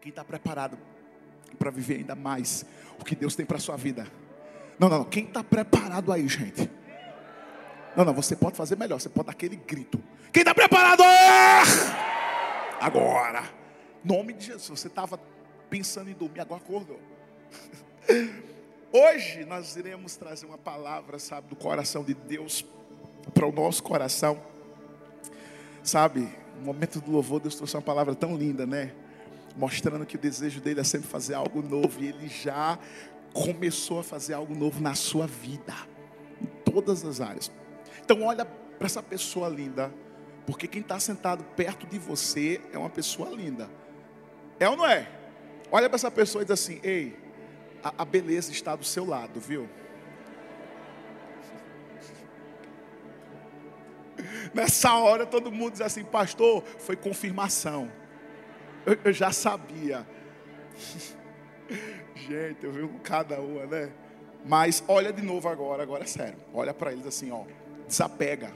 [0.00, 0.78] Quem está preparado
[1.58, 2.64] para viver ainda mais
[2.98, 4.06] o que Deus tem para a sua vida?
[4.78, 5.04] Não, não, não.
[5.04, 6.70] Quem está preparado aí, gente?
[7.94, 8.98] Não, não, você pode fazer melhor.
[8.98, 10.02] Você pode dar aquele grito.
[10.32, 11.02] Quem está preparado?
[12.80, 13.42] Agora.
[14.02, 14.80] Nome de Jesus.
[14.80, 15.20] Você estava
[15.68, 16.98] pensando em dormir, agora acordou.
[18.92, 22.64] Hoje nós iremos trazer uma palavra, sabe, do coração de Deus
[23.34, 24.40] para o nosso coração.
[25.82, 28.92] Sabe, no momento do louvor, Deus trouxe uma palavra tão linda, né?
[29.56, 32.02] Mostrando que o desejo dele é sempre fazer algo novo.
[32.02, 32.78] E ele já
[33.32, 35.74] começou a fazer algo novo na sua vida,
[36.40, 37.50] em todas as áreas.
[38.02, 39.92] Então, olha para essa pessoa linda,
[40.46, 43.68] porque quem está sentado perto de você é uma pessoa linda.
[44.58, 45.08] É ou não é?
[45.70, 47.16] Olha para essa pessoa e diz assim: Ei,
[47.82, 49.68] a, a beleza está do seu lado, viu?
[54.54, 57.90] Nessa hora todo mundo diz assim, pastor, foi confirmação.
[58.86, 60.06] Eu, já sabia.
[62.16, 63.92] Gente, eu vi com cada uma, né?
[64.44, 66.38] Mas olha de novo agora, agora é sério.
[66.52, 67.44] Olha para eles assim, ó.
[67.86, 68.50] Desapega.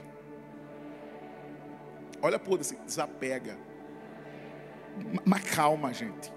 [2.21, 3.57] Olha por assim, desapega.
[5.25, 6.31] Mas calma, gente.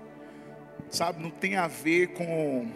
[0.90, 2.70] Sabe, não tem a ver com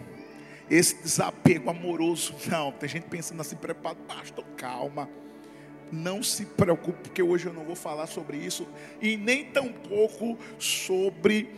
[0.69, 2.71] esse desapego amoroso, não.
[2.71, 5.09] Tem gente pensando assim, preparo, pastor, calma.
[5.93, 8.67] Não se preocupe, porque hoje eu não vou falar sobre isso,
[8.99, 11.49] e nem tampouco sobre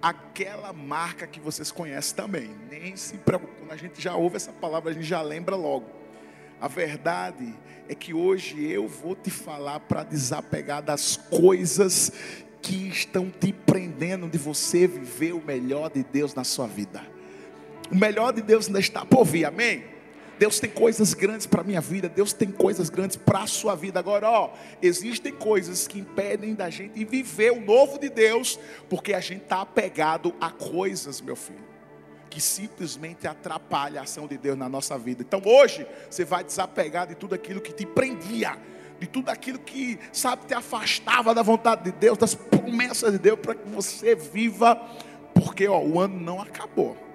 [0.00, 2.50] aquela marca que vocês conhecem também.
[2.70, 5.86] Nem se preocupe, quando a gente já ouve essa palavra, a gente já lembra logo.
[6.60, 7.52] A verdade
[7.88, 12.12] é que hoje eu vou te falar para desapegar das coisas
[12.62, 17.04] que estão te prendendo de você viver o melhor de Deus na sua vida.
[17.90, 19.82] O melhor de Deus ainda está por vir, amém?
[20.40, 23.74] Deus tem coisas grandes para a minha vida, Deus tem coisas grandes para a sua
[23.74, 24.00] vida.
[24.00, 29.20] Agora, ó, existem coisas que impedem da gente viver o novo de Deus, porque a
[29.20, 31.62] gente está apegado a coisas, meu filho,
[32.30, 35.20] que simplesmente atrapalha a ação de Deus na nossa vida.
[35.20, 38.56] Então, hoje, você vai desapegar de tudo aquilo que te prendia,
[38.98, 43.38] de tudo aquilo que, sabe, te afastava da vontade de Deus, das promessas de Deus,
[43.38, 44.74] para que você viva,
[45.34, 47.09] porque, ó, o ano não acabou.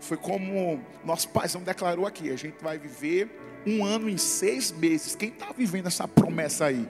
[0.00, 3.30] Foi como nosso paizão declarou aqui: a gente vai viver
[3.66, 5.14] um ano em seis meses.
[5.14, 6.88] Quem está vivendo essa promessa aí?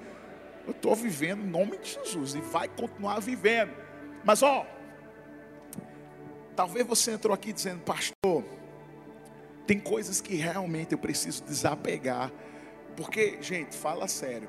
[0.66, 3.72] Eu estou vivendo em nome de Jesus e vai continuar vivendo.
[4.24, 4.66] Mas ó,
[6.54, 8.44] talvez você entrou aqui dizendo, pastor,
[9.66, 12.30] tem coisas que realmente eu preciso desapegar.
[12.96, 14.48] Porque, gente, fala sério.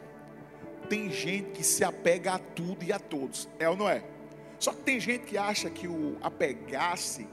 [0.89, 3.47] Tem gente que se apega a tudo e a todos.
[3.57, 4.03] É ou não é?
[4.59, 7.27] Só que tem gente que acha que o apegar-se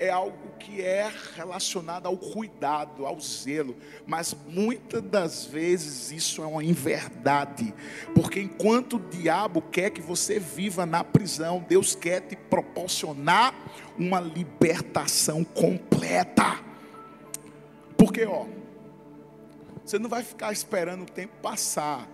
[0.00, 3.76] é algo que é relacionado ao cuidado, ao zelo,
[4.06, 7.74] mas muitas das vezes isso é uma inverdade,
[8.14, 13.54] porque enquanto o diabo quer que você viva na prisão, Deus quer te proporcionar
[13.98, 16.60] uma libertação completa.
[17.96, 18.46] Porque, ó,
[19.84, 22.08] você não vai ficar esperando o tempo passar,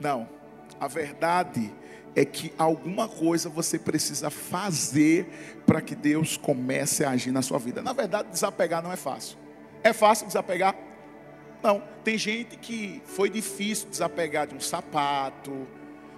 [0.00, 0.28] não,
[0.80, 1.85] a verdade é
[2.16, 5.28] é que alguma coisa você precisa fazer
[5.66, 7.82] para que Deus comece a agir na sua vida.
[7.82, 9.36] Na verdade, desapegar não é fácil.
[9.84, 10.74] É fácil desapegar?
[11.62, 11.82] Não.
[12.02, 15.66] Tem gente que foi difícil desapegar de um sapato,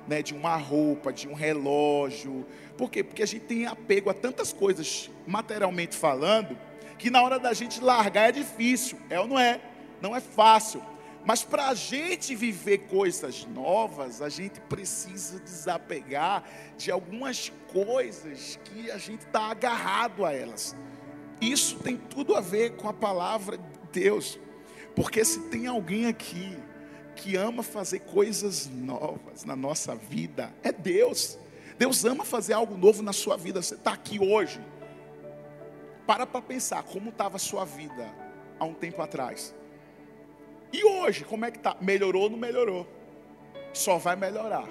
[0.06, 2.47] né, de uma roupa, de um relógio.
[2.76, 3.03] Por quê?
[3.03, 6.56] Porque a gente tem apego a tantas coisas, materialmente falando,
[6.97, 8.98] que na hora da gente largar é difícil.
[9.10, 9.60] É ou não é?
[10.00, 10.81] Não é fácil.
[11.28, 16.42] Mas para a gente viver coisas novas, a gente precisa desapegar
[16.78, 20.74] de algumas coisas que a gente está agarrado a elas.
[21.38, 23.64] Isso tem tudo a ver com a palavra de
[24.00, 24.38] Deus.
[24.96, 26.56] Porque se tem alguém aqui
[27.14, 31.38] que ama fazer coisas novas na nossa vida, é Deus.
[31.78, 33.60] Deus ama fazer algo novo na sua vida.
[33.60, 34.62] Você está aqui hoje.
[36.06, 38.10] Para para pensar como estava a sua vida
[38.58, 39.54] há um tempo atrás.
[40.72, 41.76] E hoje, como é que está?
[41.80, 42.86] Melhorou ou não melhorou?
[43.72, 44.68] Só vai melhorar.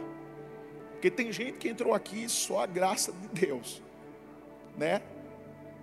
[0.92, 3.82] Porque tem gente que entrou aqui só a graça de Deus,
[4.78, 5.02] né?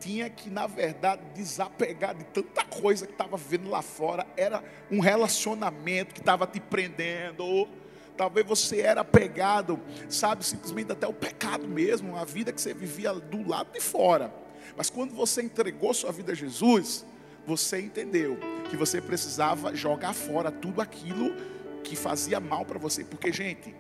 [0.01, 4.27] Tinha que, na verdade, desapegar de tanta coisa que estava vendo lá fora.
[4.37, 7.45] Era um relacionamento que estava te prendendo.
[7.45, 7.69] Ou
[8.17, 13.13] talvez você era apegado, sabe, simplesmente até o pecado mesmo, a vida que você vivia
[13.15, 14.35] do lado de fora.
[14.77, 17.07] Mas quando você entregou sua vida a Jesus,
[17.47, 18.39] você entendeu
[18.71, 21.35] que você precisava jogar fora tudo aquilo
[21.83, 23.05] que fazia mal para você.
[23.05, 23.75] Porque, gente,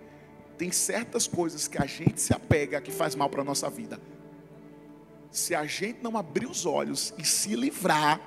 [0.59, 4.01] tem certas coisas que a gente se apega que faz mal para a nossa vida.
[5.31, 8.21] Se a gente não abrir os olhos e se livrar,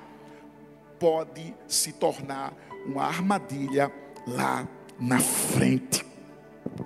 [0.98, 2.52] pode se tornar
[2.84, 3.92] uma armadilha
[4.26, 4.68] lá
[4.98, 6.04] na frente.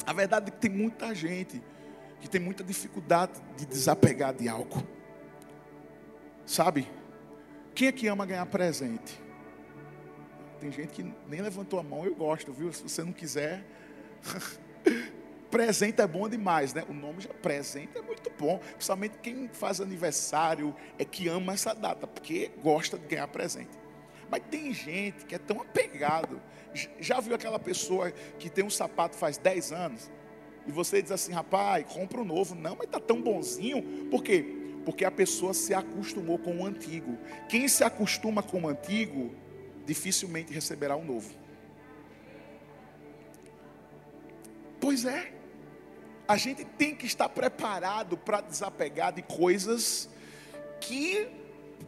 [0.06, 1.60] A verdade é que tem muita gente
[2.20, 4.80] que tem muita dificuldade de desapegar de algo.
[6.46, 6.88] Sabe?
[7.74, 9.20] Quem é que ama ganhar presente?
[10.60, 12.72] Tem gente que nem levantou a mão, eu gosto, viu?
[12.72, 13.64] Se você não quiser.
[15.50, 16.84] presente é bom demais, né?
[16.88, 18.58] O nome já presente é muito bom.
[18.58, 23.78] Principalmente quem faz aniversário é que ama essa data, porque gosta de ganhar presente.
[24.30, 26.40] Mas tem gente que é tão apegado.
[26.98, 30.10] Já viu aquela pessoa que tem um sapato faz 10 anos?
[30.66, 32.54] E você diz assim, rapaz, compra um novo.
[32.54, 34.08] Não, mas está tão bonzinho.
[34.10, 34.61] Por quê?
[34.84, 37.16] Porque a pessoa se acostumou com o antigo.
[37.48, 39.34] Quem se acostuma com o antigo,
[39.86, 41.32] dificilmente receberá um novo.
[44.80, 45.32] Pois é.
[46.26, 50.08] A gente tem que estar preparado para desapegar de coisas
[50.80, 51.28] que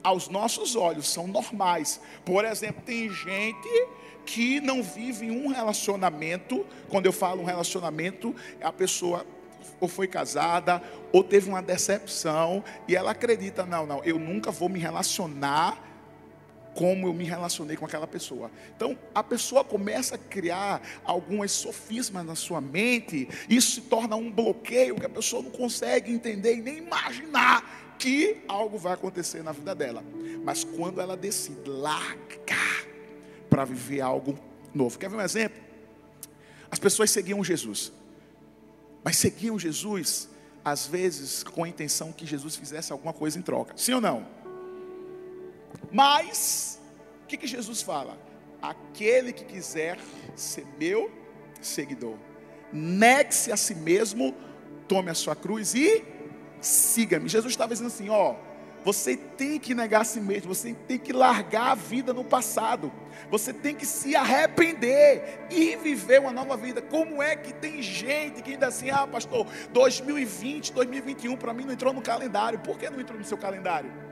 [0.02, 2.00] aos nossos olhos são normais.
[2.24, 3.88] Por exemplo, tem gente
[4.26, 6.66] que não vive um relacionamento.
[6.88, 9.26] Quando eu falo um relacionamento, a pessoa
[9.80, 10.82] ou foi casada,
[11.12, 15.82] ou teve uma decepção, e ela acredita: não, não, eu nunca vou me relacionar
[16.74, 18.50] como eu me relacionei com aquela pessoa.
[18.76, 24.30] Então, a pessoa começa a criar algumas sofismas na sua mente, isso se torna um
[24.30, 29.52] bloqueio que a pessoa não consegue entender e nem imaginar que algo vai acontecer na
[29.52, 30.02] vida dela.
[30.42, 32.84] Mas quando ela decide largar
[33.48, 34.36] para viver algo
[34.74, 34.98] novo.
[34.98, 35.62] Quer ver um exemplo?
[36.70, 37.92] As pessoas seguiam Jesus,
[39.04, 40.30] mas seguiam Jesus,
[40.64, 43.74] às vezes, com a intenção que Jesus fizesse alguma coisa em troca.
[43.76, 44.26] Sim ou não?
[45.92, 46.80] Mas,
[47.22, 48.18] o que, que Jesus fala?
[48.62, 49.98] Aquele que quiser
[50.34, 51.12] ser meu
[51.60, 52.16] seguidor,
[52.72, 54.34] negue-se a si mesmo,
[54.88, 56.02] tome a sua cruz e
[56.60, 57.28] siga-me.
[57.28, 58.34] Jesus estava dizendo assim: ó
[58.84, 62.92] você tem que negar a si mesmo, você tem que largar a vida no passado,
[63.30, 66.82] você tem que se arrepender e viver uma nova vida.
[66.82, 71.72] Como é que tem gente que ainda assim, ah, pastor, 2020, 2021 para mim não
[71.72, 72.58] entrou no calendário?
[72.58, 74.03] Por que não entrou no seu calendário?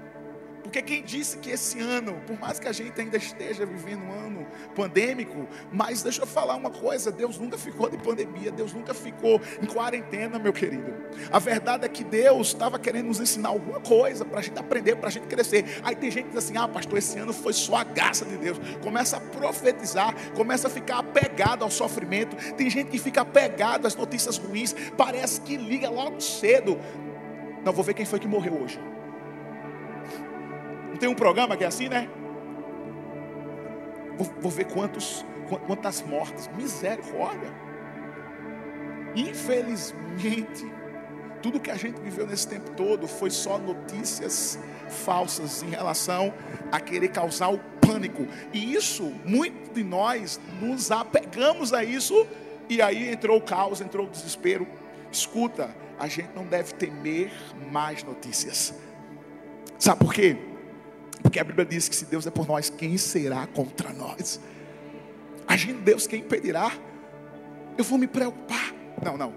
[0.63, 4.13] Porque quem disse que esse ano, por mais que a gente ainda esteja vivendo um
[4.13, 8.95] ano pandêmico, mas deixa eu falar uma coisa: Deus nunca ficou de pandemia, Deus nunca
[8.95, 10.95] ficou em quarentena, meu querido.
[11.31, 14.97] A verdade é que Deus estava querendo nos ensinar alguma coisa para a gente aprender,
[14.97, 15.81] para a gente crescer.
[15.83, 18.37] Aí tem gente que diz assim: ah, pastor, esse ano foi só a graça de
[18.37, 18.59] Deus.
[18.83, 22.37] Começa a profetizar, começa a ficar apegado ao sofrimento.
[22.55, 26.79] Tem gente que fica apegado às notícias ruins, parece que liga logo cedo.
[27.65, 28.92] Não, vou ver quem foi que morreu hoje
[30.99, 32.09] tem um programa que é assim, né?
[34.17, 35.25] Vou, vou ver quantos,
[35.67, 36.49] quantas mortes.
[36.57, 37.53] Misericórdia.
[39.15, 40.71] Infelizmente,
[41.43, 44.59] tudo que a gente viveu nesse tempo todo foi só notícias
[44.89, 46.33] falsas em relação
[46.71, 48.27] a querer causar o pânico.
[48.53, 52.27] E isso, muitos de nós nos apegamos a isso,
[52.69, 54.67] e aí entrou o caos, entrou o desespero.
[55.11, 57.33] Escuta, a gente não deve temer
[57.71, 58.75] mais notícias.
[59.79, 60.37] Sabe por quê?
[61.23, 64.41] Porque a Bíblia diz que se Deus é por nós, quem será contra nós?
[65.47, 66.73] Agindo Deus, quem impedirá?
[67.77, 68.73] Eu vou me preocupar.
[69.03, 69.35] Não, não.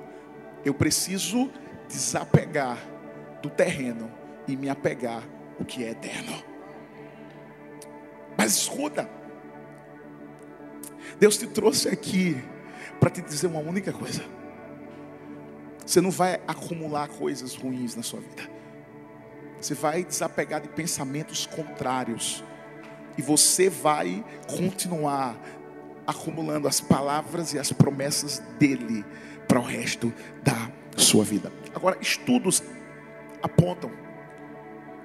[0.64, 1.50] Eu preciso
[1.88, 2.78] desapegar
[3.42, 4.12] do terreno
[4.48, 5.24] e me apegar
[5.60, 6.44] o que é eterno.
[8.38, 9.10] Mas escuta,
[11.20, 12.36] Deus te trouxe aqui
[13.00, 14.24] para te dizer uma única coisa.
[15.86, 18.55] Você não vai acumular coisas ruins na sua vida.
[19.66, 22.44] Você vai desapegar de pensamentos contrários.
[23.18, 25.36] E você vai continuar
[26.06, 29.04] acumulando as palavras e as promessas dele
[29.48, 31.52] para o resto da sua vida.
[31.74, 32.62] Agora, estudos
[33.42, 33.90] apontam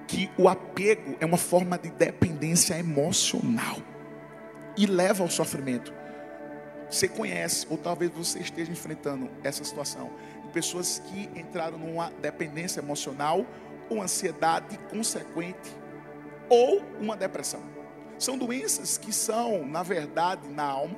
[0.06, 3.78] que o apego é uma forma de dependência emocional
[4.76, 5.90] e leva ao sofrimento.
[6.90, 10.10] Você conhece, ou talvez você esteja enfrentando essa situação,
[10.44, 13.46] de pessoas que entraram numa dependência emocional
[13.90, 15.76] ou ansiedade consequente,
[16.48, 17.60] ou uma depressão.
[18.18, 20.96] São doenças que são, na verdade, na alma,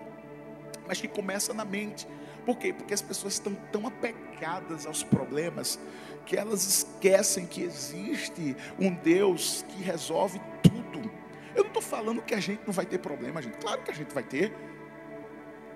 [0.87, 2.07] mas que começam na mente.
[2.45, 2.73] Por quê?
[2.73, 5.79] Porque as pessoas estão tão apegadas aos problemas
[6.27, 11.11] que elas esquecem que existe um Deus que resolve tudo.
[11.55, 13.59] Eu não estou falando que a gente não vai ter problema, gente.
[13.59, 14.53] Claro que a gente vai ter.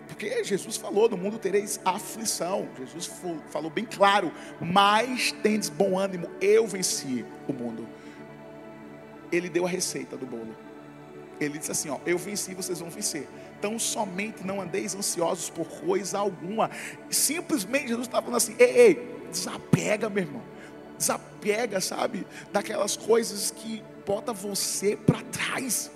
[0.07, 2.69] Porque Jesus falou: no mundo tereis aflição.
[2.79, 3.11] Jesus
[3.49, 7.87] falou bem claro: mas tendes bom ânimo, eu venci o mundo.
[9.31, 10.57] Ele deu a receita do bolo.
[11.41, 13.29] Ele disse assim: ó, eu venci, vocês vão vencer.
[13.59, 16.71] Então somente não andeis ansiosos por coisa alguma.
[17.11, 20.43] Simplesmente Jesus estava falando assim: ei, ei, desapega, meu irmão.
[20.97, 22.27] Desapega, sabe?
[22.53, 25.91] Daquelas coisas que bota você para trás.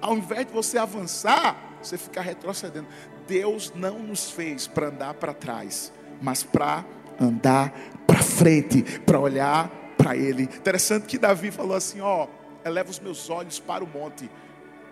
[0.00, 2.86] Ao invés de você avançar, você fica retrocedendo.
[3.26, 6.84] Deus não nos fez para andar para trás, mas para
[7.20, 7.72] andar
[8.06, 10.44] para frente para olhar para Ele.
[10.44, 12.26] Interessante que Davi falou assim: Ó,
[12.64, 14.30] eleva os meus olhos para o monte.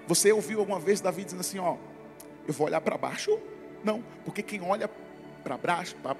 [0.06, 1.76] Você ouviu alguma vez Davi dizendo assim: Ó,
[2.46, 3.38] eu vou olhar para baixo?
[3.84, 4.88] Não, porque quem olha
[5.42, 6.16] para baixo, para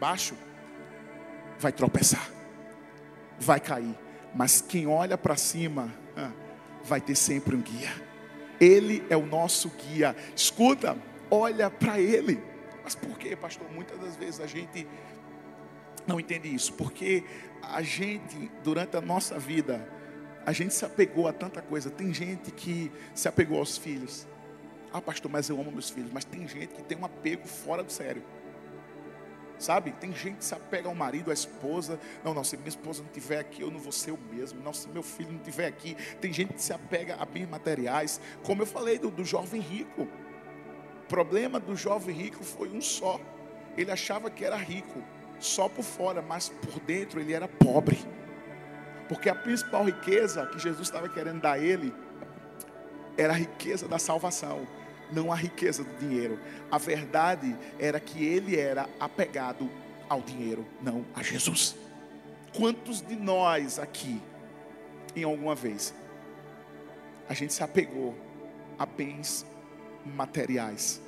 [0.00, 0.34] baixo,
[1.58, 2.28] vai tropeçar,
[3.38, 3.96] vai cair.
[4.34, 5.92] Mas quem olha para cima,
[6.84, 7.90] vai ter sempre um guia.
[8.60, 10.16] Ele é o nosso guia.
[10.34, 10.96] Escuta,
[11.32, 12.38] olha para Ele.
[12.84, 13.66] Mas por que, pastor?
[13.70, 14.86] Muitas das vezes a gente
[16.06, 17.24] não entende isso, porque
[17.62, 19.88] a gente, durante a nossa vida,
[20.44, 21.88] a gente se apegou a tanta coisa.
[21.88, 24.26] Tem gente que se apegou aos filhos.
[24.92, 26.10] Ah, pastor, mas eu amo meus filhos.
[26.12, 28.22] Mas tem gente que tem um apego fora do sério.
[29.58, 29.92] Sabe?
[29.92, 31.98] Tem gente que se apega ao marido, à esposa.
[32.24, 34.60] Não, não, se minha esposa não estiver aqui, eu não vou ser o mesmo.
[34.60, 35.96] Não, se meu filho não estiver aqui.
[36.20, 38.20] Tem gente que se apega a bens materiais.
[38.42, 40.08] Como eu falei do, do jovem rico.
[41.12, 43.20] Problema do jovem rico foi um só.
[43.76, 45.02] Ele achava que era rico,
[45.38, 47.98] só por fora, mas por dentro ele era pobre.
[49.10, 51.92] Porque a principal riqueza que Jesus estava querendo dar a ele
[53.18, 54.66] era a riqueza da salvação
[55.12, 56.40] não a riqueza do dinheiro.
[56.70, 59.70] A verdade era que ele era apegado
[60.08, 61.76] ao dinheiro, não a Jesus.
[62.56, 64.18] Quantos de nós aqui,
[65.14, 65.94] em alguma vez,
[67.28, 68.16] a gente se apegou
[68.78, 69.44] a bens
[70.04, 71.00] materiais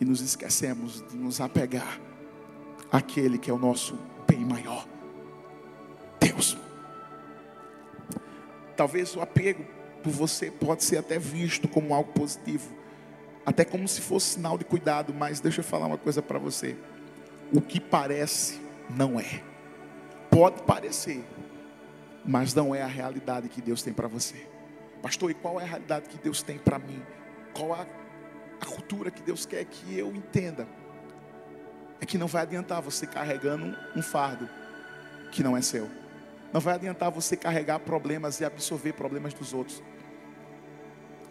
[0.00, 2.00] e nos esquecemos de nos apegar
[2.90, 4.86] àquele que é o nosso bem maior,
[6.18, 6.58] Deus.
[8.76, 9.64] Talvez o apego
[10.02, 12.68] por você pode ser até visto como algo positivo,
[13.46, 16.76] até como se fosse sinal de cuidado, mas deixa eu falar uma coisa para você.
[17.52, 19.42] O que parece não é.
[20.30, 21.24] Pode parecer,
[22.24, 24.51] mas não é a realidade que Deus tem para você.
[25.02, 27.02] Pastor, e qual é a realidade que Deus tem para mim?
[27.52, 27.84] Qual a,
[28.60, 30.68] a cultura que Deus quer que eu entenda?
[32.00, 34.48] É que não vai adiantar você carregando um fardo
[35.32, 35.90] que não é seu.
[36.52, 39.82] Não vai adiantar você carregar problemas e absorver problemas dos outros.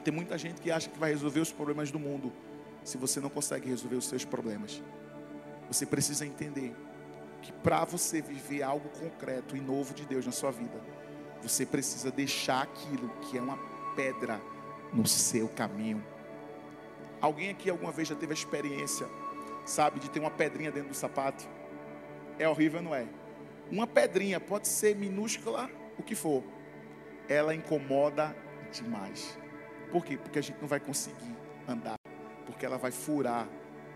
[0.03, 2.33] Tem muita gente que acha que vai resolver os problemas do mundo,
[2.83, 4.81] se você não consegue resolver os seus problemas.
[5.67, 6.75] Você precisa entender
[7.41, 10.81] que para você viver algo concreto e novo de Deus na sua vida,
[11.41, 13.57] você precisa deixar aquilo que é uma
[13.95, 14.41] pedra
[14.93, 16.03] no seu caminho.
[17.19, 19.07] Alguém aqui alguma vez já teve a experiência,
[19.65, 21.47] sabe, de ter uma pedrinha dentro do sapato?
[22.39, 23.07] É horrível, não é?
[23.69, 26.43] Uma pedrinha pode ser minúscula, o que for,
[27.29, 28.35] ela incomoda
[28.71, 29.37] demais.
[29.91, 30.17] Por quê?
[30.17, 31.35] Porque a gente não vai conseguir
[31.67, 31.97] andar,
[32.45, 33.47] porque ela vai furar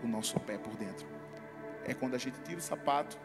[0.02, 1.06] o nosso pé por dentro.
[1.84, 3.18] É quando a gente tira o sapato,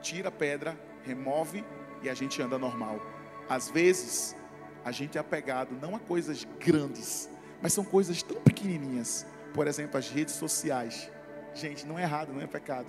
[0.00, 1.64] tira a pedra, remove
[2.02, 3.00] e a gente anda normal.
[3.48, 4.36] Às vezes,
[4.84, 7.28] a gente é apegado não a coisas grandes,
[7.62, 9.26] mas são coisas tão pequenininhas.
[9.54, 11.10] Por exemplo, as redes sociais.
[11.54, 12.86] Gente, não é errado, não é pecado.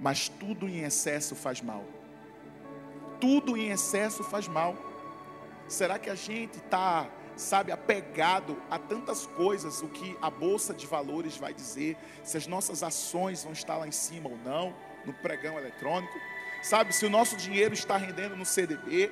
[0.00, 1.84] Mas tudo em excesso faz mal.
[3.20, 4.76] Tudo em excesso faz mal.
[5.68, 10.86] Será que a gente está sabe, apegado a tantas coisas, o que a bolsa de
[10.86, 15.12] valores vai dizer, se as nossas ações vão estar lá em cima ou não, no
[15.14, 16.12] pregão eletrônico,
[16.62, 19.10] sabe, se o nosso dinheiro está rendendo no CDB,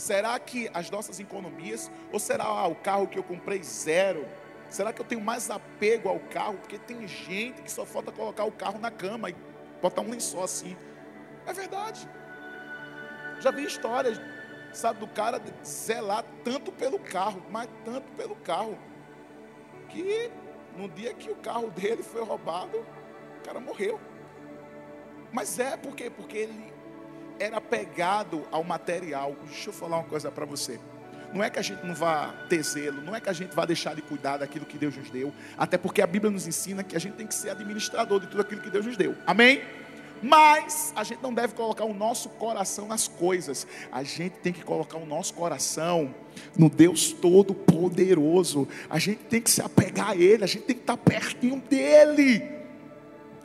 [0.00, 4.26] será que as nossas economias, ou será ah, o carro que eu comprei zero?
[4.68, 6.58] Será que eu tenho mais apego ao carro?
[6.58, 9.36] Porque tem gente que só falta colocar o carro na cama e
[9.80, 10.76] botar um lençol assim.
[11.46, 12.08] É verdade.
[13.40, 14.20] Já vi histórias
[14.72, 18.78] sabe, do cara zelar tanto pelo carro, mas tanto pelo carro,
[19.88, 20.30] que
[20.76, 24.00] no dia que o carro dele foi roubado, o cara morreu.
[25.32, 26.10] Mas é por quê?
[26.10, 26.72] Porque ele
[27.38, 29.36] era pegado ao material.
[29.46, 30.78] Deixa eu falar uma coisa para você.
[31.32, 33.64] Não é que a gente não vá ter zelo, não é que a gente vá
[33.66, 36.96] deixar de cuidar daquilo que Deus nos deu, até porque a Bíblia nos ensina que
[36.96, 39.14] a gente tem que ser administrador de tudo aquilo que Deus nos deu.
[39.26, 39.62] Amém?
[40.22, 43.66] Mas a gente não deve colocar o nosso coração nas coisas.
[43.92, 46.12] A gente tem que colocar o nosso coração
[46.56, 48.66] no Deus Todo-Poderoso.
[48.90, 50.42] A gente tem que se apegar a Ele.
[50.42, 52.42] A gente tem que estar pertinho dEle.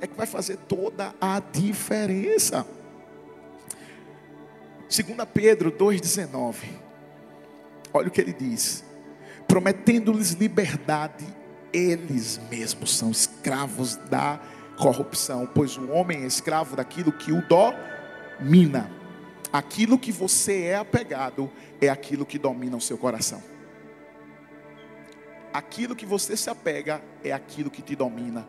[0.02, 2.66] É que vai fazer toda a diferença.
[4.94, 6.56] 2 Pedro 2,19.
[7.92, 8.86] Olha o que ele diz:
[9.48, 11.26] prometendo-lhes liberdade,
[11.74, 14.40] eles mesmos são escravos da
[14.78, 18.92] corrupção, pois o homem é escravo daquilo que o domina.
[19.52, 21.50] Aquilo que você é apegado
[21.82, 23.42] é aquilo que domina o seu coração.
[25.52, 28.48] Aquilo que você se apega é aquilo que te domina.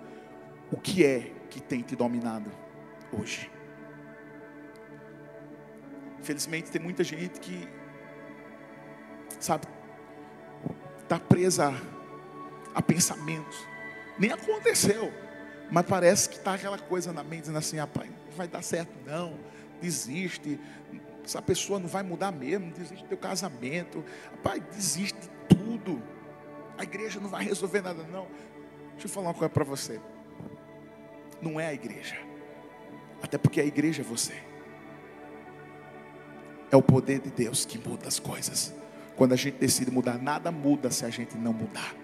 [0.71, 2.51] O que é que tem te dominado
[3.13, 3.54] hoje?
[6.25, 7.69] Infelizmente tem muita gente que,
[9.39, 9.67] sabe,
[11.03, 11.75] está presa
[12.75, 13.55] a pensamentos.
[14.19, 15.13] Nem aconteceu.
[15.71, 19.39] Mas parece que está aquela coisa na mente dizendo assim, rapaz, vai dar certo, não.
[19.83, 20.59] Desiste.
[21.23, 24.03] Essa pessoa não vai mudar mesmo, desiste do teu casamento.
[24.43, 26.03] Pai, desiste de tudo.
[26.79, 28.29] A igreja não vai resolver nada, não.
[28.93, 30.01] Deixa eu falar uma coisa para você.
[31.43, 32.17] Não é a igreja.
[33.23, 34.54] Até porque a igreja é você.
[36.75, 38.75] É o poder de Deus que muda as coisas.
[39.15, 41.95] Quando a gente decide mudar, nada muda se a gente não mudar.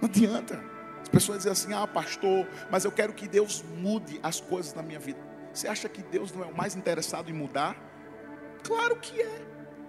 [0.00, 0.62] Não adianta.
[1.02, 4.80] As pessoas dizem assim: ah, pastor, mas eu quero que Deus mude as coisas na
[4.80, 5.18] minha vida.
[5.52, 7.76] Você acha que Deus não é o mais interessado em mudar?
[8.62, 9.42] Claro que é.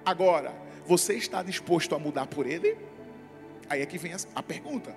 [0.03, 0.51] Agora,
[0.88, 2.75] você está disposto a mudar por Ele?
[3.70, 4.96] Aí é que vem a pergunta.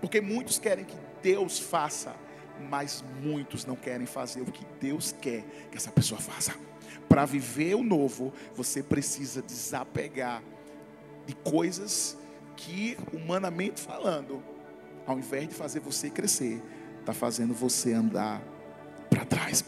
[0.00, 2.14] Porque muitos querem que Deus faça,
[2.60, 6.54] mas muitos não querem fazer o que Deus quer que essa pessoa faça.
[7.08, 10.42] Para viver o novo, você precisa desapegar
[11.26, 12.16] de coisas
[12.56, 14.42] que, humanamente falando,
[15.06, 16.62] ao invés de fazer você crescer,
[17.00, 18.42] está fazendo você andar
[19.10, 19.64] para trás.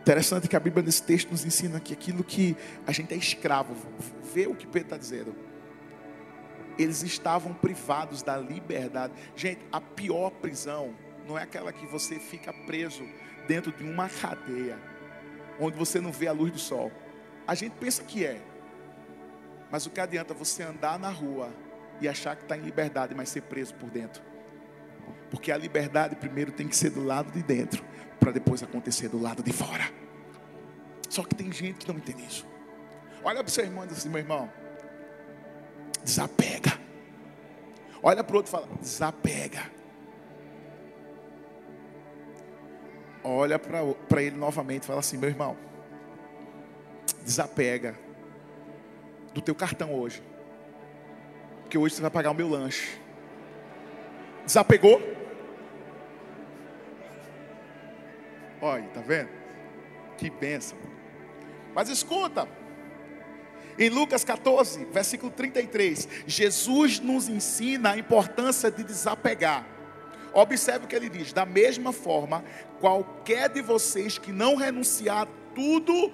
[0.00, 3.74] Interessante que a Bíblia nesse texto nos ensina que aquilo que a gente é escravo,
[4.32, 5.34] vê o que Pedro está dizendo.
[6.78, 9.12] Eles estavam privados da liberdade.
[9.36, 10.94] Gente, a pior prisão
[11.26, 13.02] não é aquela que você fica preso
[13.48, 14.78] dentro de uma cadeia,
[15.58, 16.92] onde você não vê a luz do sol.
[17.46, 18.40] A gente pensa que é,
[19.70, 21.50] mas o que adianta você andar na rua
[22.00, 24.22] e achar que está em liberdade, mas ser preso por dentro?
[25.30, 27.82] Porque a liberdade primeiro tem que ser do lado de dentro,
[28.20, 29.90] para depois acontecer do lado de fora.
[31.08, 32.46] Só que tem gente que não entende isso.
[33.24, 34.52] Olha para o seu irmão e diz assim, meu irmão,
[36.04, 36.78] desapega.
[38.02, 39.77] Olha para o outro e fala, desapega.
[43.22, 45.56] Olha para ele novamente e fala assim, meu irmão,
[47.22, 47.98] desapega
[49.34, 50.22] do teu cartão hoje.
[51.62, 52.98] Porque hoje você vai pagar o meu lanche.
[54.46, 55.02] Desapegou?
[58.60, 59.28] Olha, tá vendo?
[60.16, 60.78] Que bênção.
[61.74, 62.48] Mas escuta.
[63.78, 69.64] Em Lucas 14, versículo 33, Jesus nos ensina a importância de desapegar.
[70.38, 72.44] Observe o que ele diz: da mesma forma,
[72.80, 76.12] qualquer de vocês que não renunciar tudo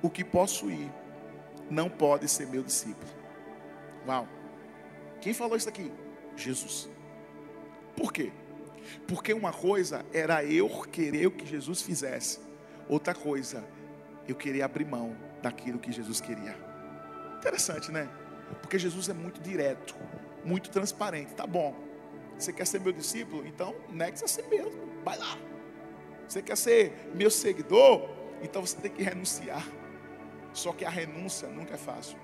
[0.00, 0.90] o que possuir,
[1.70, 3.10] não pode ser meu discípulo.
[4.06, 4.26] Uau!
[5.20, 5.92] Quem falou isso aqui?
[6.34, 6.88] Jesus.
[7.94, 8.32] Por quê?
[9.06, 12.40] Porque uma coisa era eu querer o que Jesus fizesse,
[12.88, 13.62] outra coisa,
[14.26, 16.56] eu queria abrir mão daquilo que Jesus queria.
[17.38, 18.08] Interessante, né?
[18.62, 19.94] Porque Jesus é muito direto,
[20.44, 21.34] muito transparente.
[21.34, 21.85] Tá bom.
[22.38, 23.46] Você quer ser meu discípulo?
[23.46, 24.86] Então negue-se a si mesmo.
[25.04, 25.38] Vai lá.
[26.28, 28.08] Você quer ser meu seguidor?
[28.42, 29.66] Então você tem que renunciar.
[30.52, 32.18] Só que a renúncia nunca é fácil.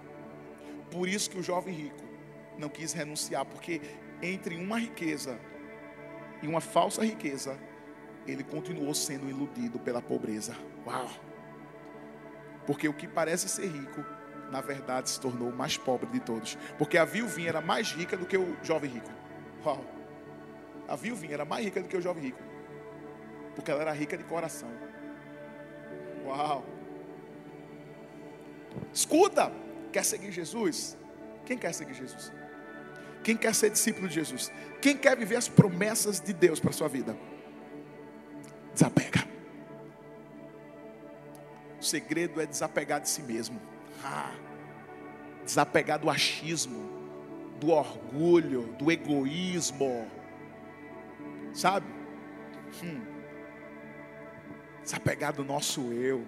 [0.91, 2.05] Por isso que o jovem rico
[2.59, 3.81] não quis renunciar, porque
[4.21, 5.39] entre uma riqueza
[6.43, 7.59] e uma falsa riqueza,
[8.27, 10.57] ele continuou sendo iludido pela pobreza.
[10.87, 11.09] Uau!
[12.67, 14.05] Porque o que parece ser rico,
[14.51, 16.57] na verdade se tornou o mais pobre de todos.
[16.79, 19.11] Porque a viuvinha era mais rica do que o jovem rico.
[19.65, 20.02] Uau!
[20.89, 22.43] A viuvinha era mais rica do que o jovem rico.
[23.55, 24.69] Porque ela era rica de coração.
[26.25, 26.65] Uau!
[28.93, 29.53] Escuta!
[29.93, 30.97] Quer seguir Jesus?
[31.45, 32.33] Quem quer seguir Jesus?
[33.23, 34.51] Quem quer ser discípulo de Jesus?
[34.81, 37.17] Quem quer viver as promessas de Deus para a sua vida?
[38.73, 39.29] Desapega.
[41.81, 43.61] O segredo é desapegar de si mesmo.
[44.03, 44.35] Ah,
[45.45, 46.91] desapegar do achismo,
[47.61, 50.09] do orgulho, do egoísmo.
[51.53, 51.87] Sabe?
[52.83, 53.01] Hum.
[54.83, 56.27] Desapegar do nosso eu.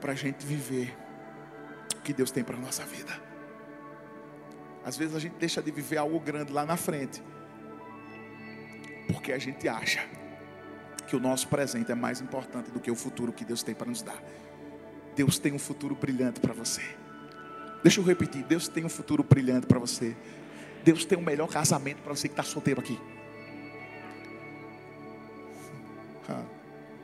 [0.00, 0.96] Para a gente viver
[1.96, 3.30] o que Deus tem para a nossa vida.
[4.84, 7.22] Às vezes a gente deixa de viver algo grande lá na frente,
[9.12, 10.00] porque a gente acha
[11.06, 13.88] que o nosso presente é mais importante do que o futuro que Deus tem para
[13.88, 14.22] nos dar.
[15.14, 16.82] Deus tem um futuro brilhante para você.
[17.82, 20.16] Deixa eu repetir: Deus tem um futuro brilhante para você.
[20.82, 22.98] Deus tem o melhor casamento para você que está solteiro aqui.
[26.28, 26.44] Ah,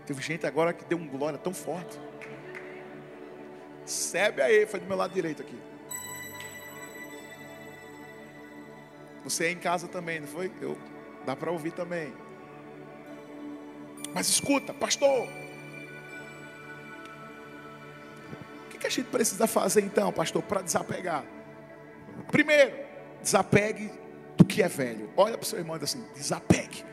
[0.07, 1.99] teve gente agora que deu um glória tão forte.
[3.85, 5.59] Sebe aí, foi do meu lado direito aqui.
[9.25, 10.51] Você é em casa também, não foi?
[10.61, 10.79] Eu,
[11.25, 12.12] dá para ouvir também.
[14.15, 15.29] Mas escuta, pastor.
[18.65, 21.25] O que, que a gente precisa fazer então, pastor, para desapegar?
[22.31, 22.86] Primeiro,
[23.27, 23.91] desapegue
[24.37, 25.12] do que é velho.
[25.17, 26.85] Olha para o seu irmão e diz assim: desapegue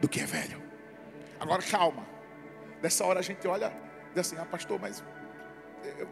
[0.00, 0.60] do que é velho.
[1.38, 2.06] Agora calma.
[2.82, 3.72] Nessa hora a gente olha
[4.10, 5.02] e diz assim: ah, pastor, mas
[5.98, 6.08] eu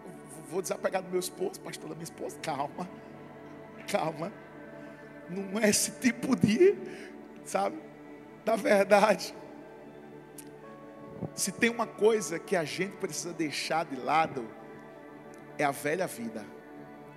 [0.49, 2.39] vou desapegar do meu esposo, pastor, da minha esposa.
[2.41, 2.89] Calma,
[3.91, 4.33] calma.
[5.29, 6.75] Não é esse tipo de,
[7.45, 7.79] sabe?
[8.49, 9.35] da verdade.
[11.35, 14.49] Se tem uma coisa que a gente precisa deixar de lado,
[15.59, 16.47] é a velha vida,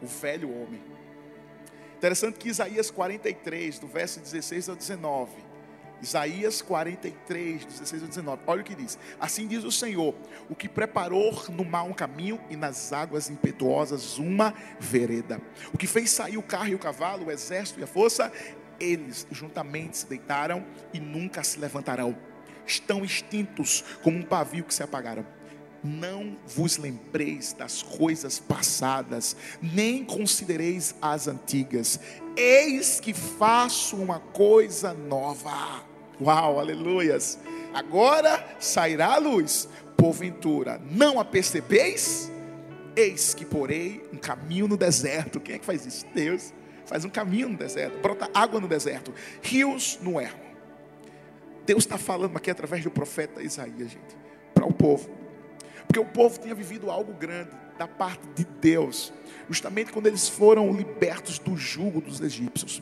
[0.01, 0.83] o velho homem.
[2.01, 5.33] Interessante que Isaías 43, do verso 16 ao 19.
[6.01, 8.41] Isaías 43, 16 ao 19.
[8.47, 10.15] Olha o que diz: Assim diz o Senhor:
[10.49, 15.39] O que preparou no mar um caminho e nas águas impetuosas uma vereda.
[15.71, 18.33] O que fez sair o carro e o cavalo, o exército e a força,
[18.79, 22.17] eles juntamente se deitaram e nunca se levantarão.
[22.65, 25.23] Estão extintos como um pavio que se apagaram
[25.83, 31.99] não vos lembreis das coisas passadas, nem considereis as antigas.
[32.35, 35.83] Eis que faço uma coisa nova.
[36.19, 37.39] Uau, aleluias.
[37.73, 39.67] Agora sairá a luz,
[39.97, 42.31] porventura, não a percebeis?
[42.95, 45.39] Eis que porei um caminho no deserto.
[45.39, 46.05] Quem é que faz isso?
[46.13, 46.53] Deus
[46.85, 50.41] faz um caminho no deserto, brota água no deserto, rios no ermo.
[51.65, 54.17] Deus está falando aqui através do profeta Isaías, gente,
[54.53, 55.20] para o povo.
[55.91, 59.11] Porque o povo tinha vivido algo grande da parte de Deus,
[59.49, 62.81] justamente quando eles foram libertos do jugo dos egípcios.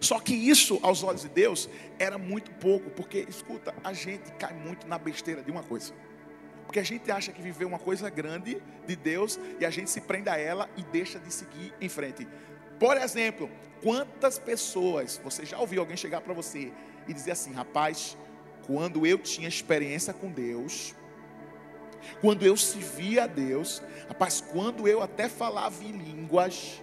[0.00, 4.52] Só que isso, aos olhos de Deus, era muito pouco, porque, escuta, a gente cai
[4.52, 5.92] muito na besteira de uma coisa.
[6.66, 10.00] Porque a gente acha que viveu uma coisa grande de Deus e a gente se
[10.00, 12.26] prende a ela e deixa de seguir em frente.
[12.80, 13.48] Por exemplo,
[13.80, 16.72] quantas pessoas, você já ouviu alguém chegar para você
[17.06, 18.18] e dizer assim, rapaz,
[18.66, 20.96] quando eu tinha experiência com Deus,
[22.20, 26.80] quando eu servia a Deus, rapaz, quando eu até falava em línguas,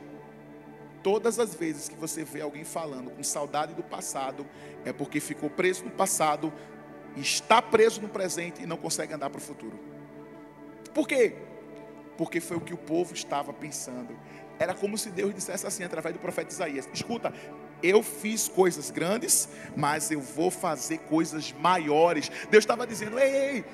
[1.03, 4.45] todas as vezes que você vê alguém falando com saudade do passado,
[4.83, 6.51] é porque ficou preso no passado,
[7.15, 9.79] está preso no presente e não consegue andar para o futuro.
[10.93, 11.35] Por quê?
[12.17, 14.17] Porque foi o que o povo estava pensando.
[14.59, 17.31] Era como se Deus dissesse assim através do profeta Isaías: Escuta,
[17.83, 22.29] eu fiz coisas grandes, mas eu vou fazer coisas maiores.
[22.49, 23.65] Deus estava dizendo: Ei, ei,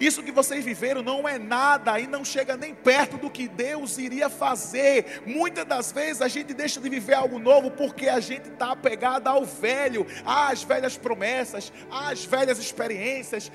[0.00, 3.98] isso que vocês viveram não é nada e não chega nem perto do que Deus
[3.98, 5.22] iria fazer.
[5.26, 9.28] Muitas das vezes a gente deixa de viver algo novo porque a gente está apegado
[9.28, 13.52] ao velho, às velhas promessas, às velhas experiências,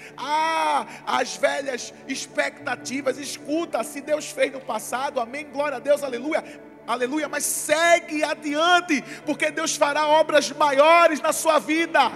[1.06, 3.18] às velhas expectativas.
[3.18, 6.44] Escuta, se Deus fez no passado, amém, glória a Deus, aleluia.
[6.88, 12.12] Aleluia, mas segue adiante, porque Deus fará obras maiores na sua vida.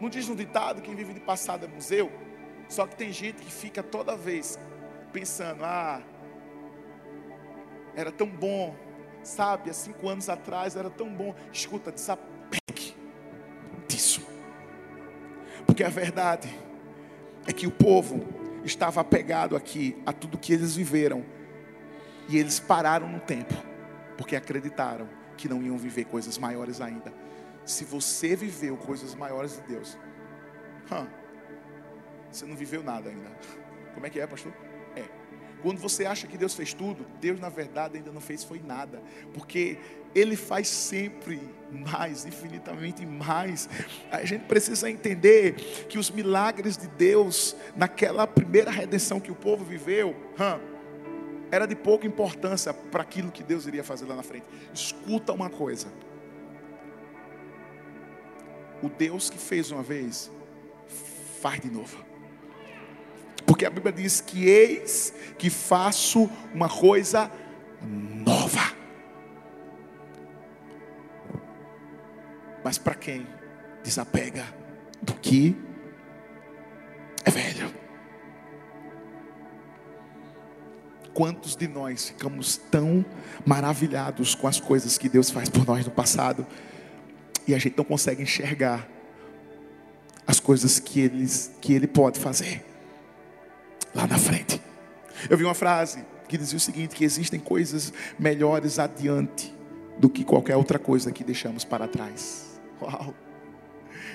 [0.00, 2.10] Não diz no ditado: quem vive de passado é museu.
[2.68, 4.58] Só que tem gente que fica toda vez
[5.12, 6.02] pensando: ah,
[7.94, 8.74] era tão bom,
[9.22, 9.70] sabe?
[9.70, 11.34] Há cinco anos atrás era tão bom.
[11.52, 12.96] Escuta, desapegue
[13.88, 14.26] disso.
[15.66, 16.48] Porque a verdade
[17.46, 18.24] é que o povo
[18.64, 21.24] estava apegado aqui a tudo que eles viveram.
[22.26, 23.54] E eles pararam no tempo,
[24.16, 27.23] porque acreditaram que não iam viver coisas maiores ainda
[27.64, 29.98] se você viveu coisas maiores de Deus,
[30.90, 31.06] huh,
[32.30, 33.30] você não viveu nada ainda.
[33.94, 34.52] Como é que é, pastor?
[34.96, 35.04] É.
[35.62, 39.02] Quando você acha que Deus fez tudo, Deus na verdade ainda não fez foi nada,
[39.32, 39.78] porque
[40.14, 43.68] Ele faz sempre mais, infinitamente mais.
[44.10, 45.54] A gente precisa entender
[45.88, 50.60] que os milagres de Deus naquela primeira redenção que o povo viveu, huh,
[51.50, 54.44] era de pouca importância para aquilo que Deus iria fazer lá na frente.
[54.72, 55.88] Escuta uma coisa.
[58.84, 60.30] O Deus que fez uma vez,
[61.40, 62.04] faz de novo.
[63.46, 67.30] Porque a Bíblia diz que eis que faço uma coisa
[67.82, 68.76] nova.
[72.62, 73.26] Mas para quem
[73.82, 74.44] desapega
[75.00, 75.56] do que
[77.24, 77.72] é velho.
[81.14, 83.02] Quantos de nós ficamos tão
[83.46, 86.46] maravilhados com as coisas que Deus faz por nós no passado?
[87.46, 88.88] E a gente não consegue enxergar
[90.26, 91.26] as coisas que ele,
[91.60, 92.64] que ele pode fazer
[93.94, 94.60] lá na frente.
[95.28, 99.54] Eu vi uma frase que dizia o seguinte: que existem coisas melhores adiante
[99.98, 102.58] do que qualquer outra coisa que deixamos para trás.
[102.80, 103.14] Uau!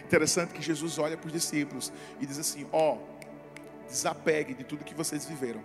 [0.03, 4.83] Interessante que Jesus olha para os discípulos e diz assim: ó, oh, desapegue de tudo
[4.83, 5.61] que vocês viveram,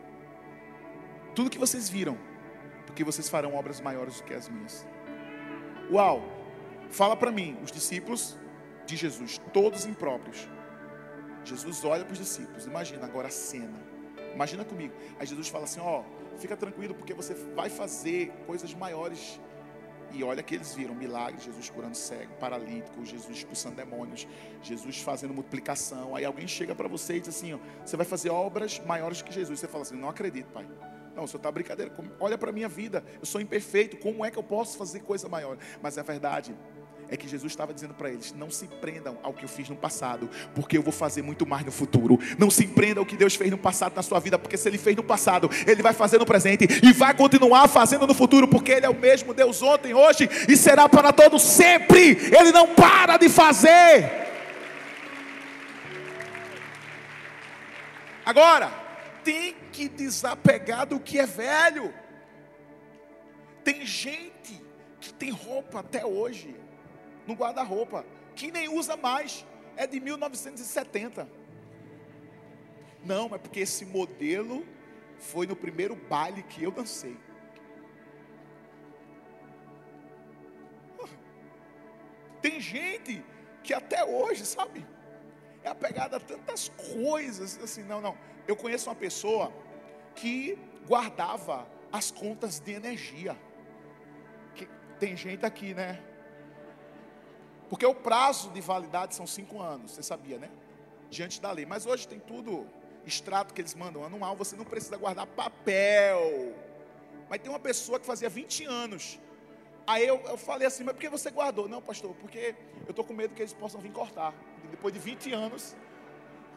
[1.35, 2.17] tudo que vocês viram,
[2.87, 4.87] porque vocês farão obras maiores do que as minhas.
[5.91, 6.44] Uau!
[6.95, 8.39] Fala para mim, os discípulos
[8.87, 10.49] de Jesus, todos impróprios.
[11.45, 13.83] Jesus olha para os discípulos, imagina agora a cena.
[14.33, 14.95] Imagina comigo.
[15.19, 19.41] Aí Jesus fala assim: Ó, oh, fica tranquilo, porque você vai fazer coisas maiores.
[20.13, 24.29] E olha que eles viram milagres: Jesus curando cego, paralítico, Jesus expulsando demônios,
[24.63, 26.15] Jesus fazendo multiplicação.
[26.15, 29.33] Aí alguém chega para você e diz assim: ó, Você vai fazer obras maiores que
[29.33, 29.59] Jesus.
[29.59, 30.69] Você fala assim: Não acredito, pai.
[31.15, 31.93] Não, o senhor está brincadeira.
[32.19, 33.05] Olha para a minha vida.
[33.21, 33.97] Eu sou imperfeito.
[33.97, 35.57] Como é que eu posso fazer coisa maior?
[35.81, 36.55] Mas a verdade
[37.09, 39.77] é que Jesus estava dizendo para eles: não se prendam ao que eu fiz no
[39.77, 42.19] passado, porque eu vou fazer muito mais no futuro.
[42.39, 44.79] Não se prendam ao que Deus fez no passado na sua vida, porque se Ele
[44.79, 48.73] fez no passado, Ele vai fazer no presente e vai continuar fazendo no futuro, porque
[48.73, 52.19] Ele é o mesmo Deus ontem, hoje e será para todos sempre.
[52.35, 54.25] Ele não para de fazer.
[58.25, 58.73] Agora,
[59.23, 61.93] tem que desapegar do que é velho.
[63.63, 64.63] Tem gente
[65.01, 66.55] que tem roupa até hoje
[67.27, 71.29] no guarda-roupa, que nem usa mais, é de 1970.
[73.05, 74.67] Não, mas porque esse modelo
[75.19, 77.17] foi no primeiro baile que eu dancei.
[82.41, 83.25] Tem gente
[83.63, 84.87] que até hoje, sabe,
[85.63, 88.17] é apegada a tantas coisas, assim, não, não.
[88.47, 89.51] Eu conheço uma pessoa
[90.15, 93.35] que guardava as contas de energia.
[94.55, 96.03] Que, tem gente aqui, né?
[97.69, 100.51] Porque o prazo de validade são cinco anos, você sabia, né?
[101.11, 101.65] Diante da lei.
[101.65, 102.67] Mas hoje tem tudo,
[103.07, 106.55] extrato que eles mandam anual, você não precisa guardar papel.
[107.29, 109.19] Mas tem uma pessoa que fazia 20 anos.
[109.87, 111.69] Aí eu, eu falei assim, mas por que você guardou?
[111.69, 112.55] Não, pastor, porque
[112.87, 114.35] eu estou com medo que eles possam vir cortar.
[114.71, 115.77] Depois de 20 anos,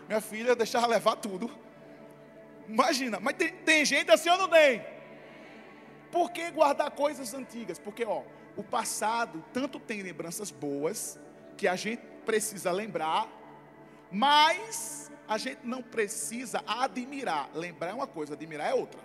[0.08, 1.50] minha filha deixava levar tudo.
[2.68, 4.82] Imagina, mas tem, tem gente assim ou não tem?
[6.12, 7.78] Por que guardar coisas antigas?
[7.78, 8.24] Porque, ó,
[8.58, 11.20] o passado tanto tem lembranças boas,
[11.56, 13.30] que a gente precisa lembrar,
[14.12, 17.50] mas a gente não precisa admirar.
[17.54, 19.00] Lembrar é uma coisa, admirar é outra.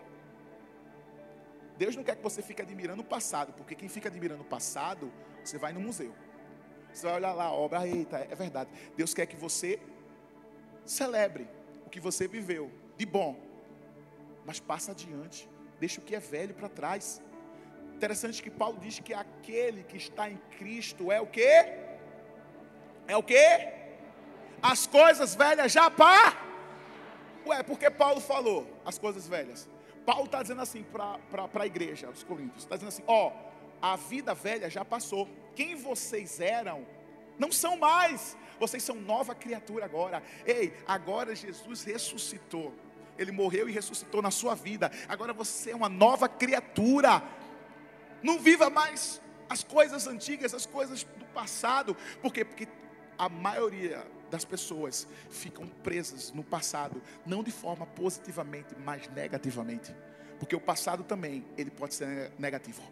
[1.77, 5.13] Deus não quer que você fique admirando o passado, porque quem fica admirando o passado,
[5.45, 6.15] você vai no museu.
[6.93, 8.71] Você vai olhar lá a obra, eita, é verdade.
[8.97, 9.81] Deus quer que você
[10.85, 11.49] celebre
[11.87, 13.37] o que você viveu de bom,
[14.45, 15.49] mas passa adiante,
[15.81, 17.23] deixa o que é velho para trás.
[18.03, 21.49] Interessante que Paulo diz que aquele que está em Cristo é o que?
[23.07, 23.73] É o que?
[24.61, 26.37] As coisas velhas já pá.
[27.47, 29.71] Ué, porque Paulo falou as coisas velhas?
[30.05, 31.21] Paulo está dizendo assim para
[31.55, 33.31] a igreja, os Coríntios, está dizendo assim: ó,
[33.81, 35.29] a vida velha já passou.
[35.55, 36.85] Quem vocês eram
[37.39, 38.37] não são mais.
[38.59, 40.25] Vocês são nova criatura agora.
[40.45, 42.75] Ei, agora Jesus ressuscitou.
[43.17, 44.91] Ele morreu e ressuscitou na sua vida.
[45.09, 47.23] Agora você é uma nova criatura.
[48.23, 51.97] Não viva mais as coisas antigas, as coisas do passado.
[52.21, 52.45] Por quê?
[52.45, 52.69] Porque
[53.19, 59.95] a maioria das pessoas ficam presas no passado, não de forma positivamente, mas negativamente.
[60.39, 62.83] Porque o passado também, ele pode ser negativo.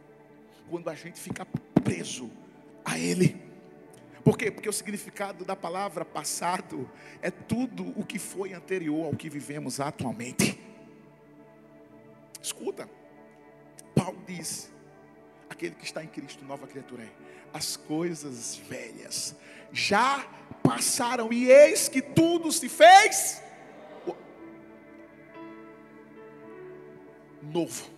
[0.69, 1.47] Quando a gente fica
[1.83, 2.31] preso
[2.85, 3.43] a ele.
[4.23, 4.51] Por quê?
[4.51, 6.89] Porque o significado da palavra passado
[7.23, 10.61] é tudo o que foi anterior ao que vivemos atualmente.
[12.41, 12.89] Escuta,
[13.95, 14.71] Paulo diz
[15.61, 17.11] aquele que está em Cristo, nova criatura é.
[17.53, 19.37] As coisas velhas
[19.71, 20.27] já
[20.63, 23.43] passaram e eis que tudo se fez
[27.43, 27.91] novo.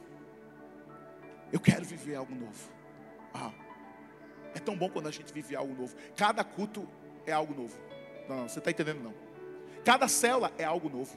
[1.53, 2.71] Eu quero viver algo novo.
[3.33, 3.53] Ah,
[4.55, 5.95] é tão bom quando a gente vive algo novo.
[6.17, 6.89] Cada culto
[7.27, 7.79] é algo novo.
[8.29, 9.15] Não, não você está entendendo não?
[9.85, 11.17] Cada célula é algo novo.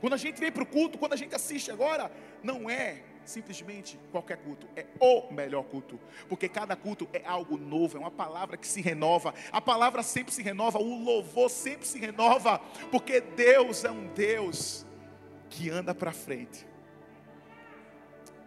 [0.00, 2.10] Quando a gente vem para o culto, quando a gente assiste agora,
[2.42, 7.96] não é simplesmente qualquer culto, é o melhor culto, porque cada culto é algo novo,
[7.96, 11.98] é uma palavra que se renova, a palavra sempre se renova, o louvor sempre se
[11.98, 12.58] renova,
[12.90, 14.86] porque Deus é um Deus
[15.50, 16.66] que anda para frente.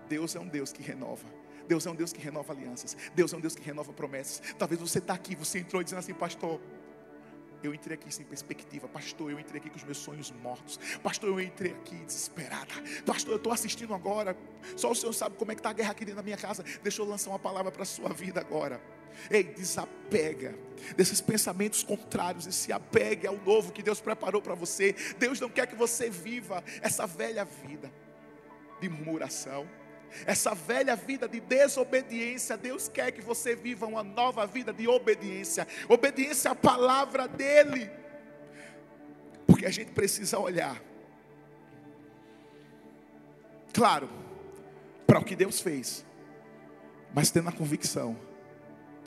[0.08, 1.28] Deus é um Deus que renova.
[1.68, 2.98] Deus é um Deus que renova alianças.
[3.14, 4.42] Deus é um Deus que renova promessas.
[4.58, 6.60] Talvez você está aqui, você entrou dizendo assim, pastor,
[7.68, 9.32] eu entrei aqui sem perspectiva, pastor.
[9.32, 11.30] Eu entrei aqui com os meus sonhos mortos, pastor.
[11.30, 12.74] Eu entrei aqui desesperada,
[13.06, 13.34] pastor.
[13.34, 14.36] Eu estou assistindo agora.
[14.76, 16.64] Só o Senhor sabe como é que está a guerra aqui dentro da minha casa.
[16.84, 18.82] Deixa eu lançar uma palavra para a sua vida agora.
[19.30, 20.56] Ei, desapega
[20.96, 24.96] desses pensamentos contrários e se apegue ao novo que Deus preparou para você.
[25.18, 27.92] Deus não quer que você viva essa velha vida
[28.80, 29.68] de murmuração
[30.26, 35.68] essa velha vida de desobediência, Deus quer que você viva uma nova vida de obediência,
[35.88, 37.90] obediência à palavra dEle,
[39.46, 40.82] porque a gente precisa olhar,
[43.74, 44.10] claro,
[45.06, 46.06] para o que Deus fez,
[47.14, 48.18] mas tendo a convicção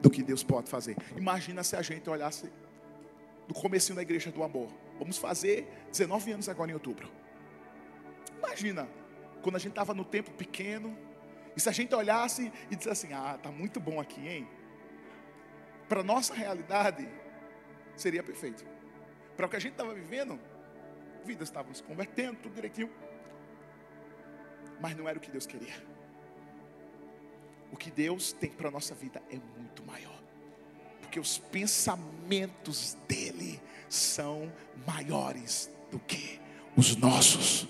[0.00, 0.96] do que Deus pode fazer.
[1.16, 2.50] Imagina se a gente olhasse
[3.46, 4.68] no começo da igreja do amor.
[4.98, 7.08] Vamos fazer 19 anos agora em outubro.
[8.38, 8.88] Imagina
[9.42, 10.96] quando a gente estava no tempo pequeno,
[11.56, 14.48] e se a gente olhasse e dissesse assim: ah, está muito bom aqui, hein?
[15.88, 17.06] Para nossa realidade,
[17.96, 18.64] seria perfeito.
[19.36, 20.40] Para o que a gente estava vivendo,
[21.24, 22.90] vidas estavam se convertendo, tudo direitinho.
[24.80, 25.74] mas não era o que Deus queria.
[27.70, 30.20] O que Deus tem para a nossa vida é muito maior,
[31.00, 34.52] porque os pensamentos dEle são
[34.86, 36.40] maiores do que
[36.76, 37.68] os nossos.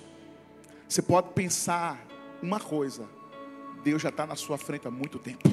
[0.92, 2.06] Você pode pensar
[2.42, 3.08] uma coisa,
[3.82, 5.48] Deus já está na sua frente há muito tempo.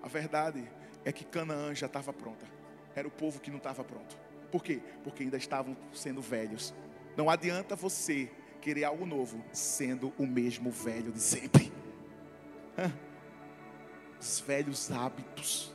[0.00, 0.70] A verdade
[1.04, 2.46] é que Canaã já estava pronta.
[2.94, 4.16] Era o povo que não estava pronto.
[4.52, 4.80] Por quê?
[5.02, 6.72] Porque ainda estavam sendo velhos.
[7.16, 8.30] Não adianta você
[8.60, 11.72] querer algo novo sendo o mesmo velho de sempre.
[14.20, 15.74] Os velhos hábitos,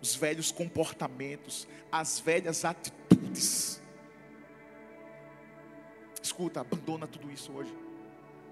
[0.00, 3.82] os velhos comportamentos, as velhas atitudes.
[6.38, 7.76] Escuta, abandona tudo isso hoje.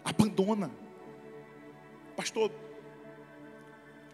[0.04, 0.72] Abandona.
[2.16, 2.50] Pastor,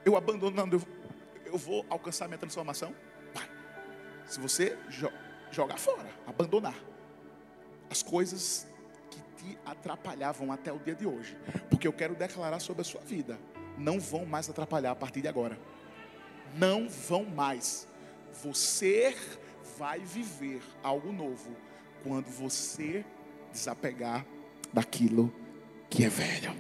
[0.05, 2.95] eu abandonando, eu, eu vou alcançar minha transformação?
[3.33, 3.49] Vai.
[4.27, 5.11] Se você jo
[5.51, 6.75] jogar fora, abandonar
[7.89, 8.67] as coisas
[9.11, 11.35] que te atrapalhavam até o dia de hoje,
[11.71, 13.39] porque eu quero declarar sobre a sua vida,
[13.79, 15.59] não vão mais atrapalhar a partir de agora.
[16.59, 17.89] Não vão mais.
[18.45, 19.17] Você
[19.79, 21.57] vai viver algo novo
[22.03, 23.03] quando você
[23.53, 24.27] desapegar
[24.73, 25.33] daquilo
[25.89, 26.55] que é velho.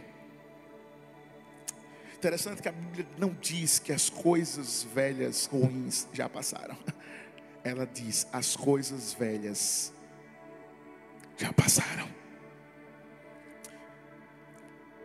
[2.14, 6.76] Interessante que a Bíblia não diz que as coisas velhas ruins já passaram.
[7.64, 9.92] Ela diz: as coisas velhas
[11.36, 12.08] já passaram.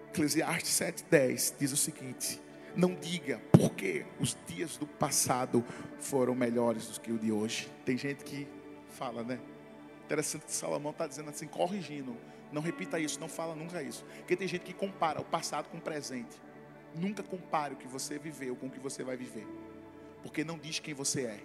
[0.09, 2.39] Eclesiastes 7,10 diz o seguinte:
[2.75, 5.65] Não diga porque os dias do passado
[5.99, 7.67] foram melhores do que o de hoje.
[7.83, 8.47] Tem gente que
[8.89, 9.39] fala, né?
[10.07, 12.15] Interessante que Salomão está dizendo assim, corrigindo.
[12.49, 14.05] Não repita isso, não fala nunca isso.
[14.19, 16.41] Porque tem gente que compara o passado com o presente.
[16.95, 19.45] Nunca compare o que você viveu com o que você vai viver.
[20.21, 21.43] Porque não diz quem você é.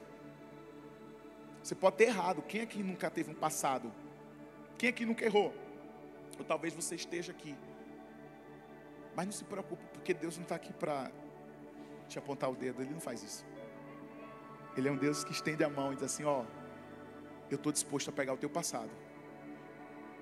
[1.60, 2.40] Você pode ter errado.
[2.42, 3.92] Quem aqui nunca teve um passado?
[4.78, 5.52] Quem aqui nunca errou?
[6.38, 7.56] Ou talvez você esteja aqui.
[9.16, 11.10] Mas não se preocupe, porque Deus não está aqui para
[12.08, 12.80] te apontar o dedo.
[12.80, 13.44] Ele não faz isso.
[14.76, 16.44] Ele é um Deus que estende a mão e diz assim: Ó,
[17.54, 18.90] eu estou disposto a pegar o teu passado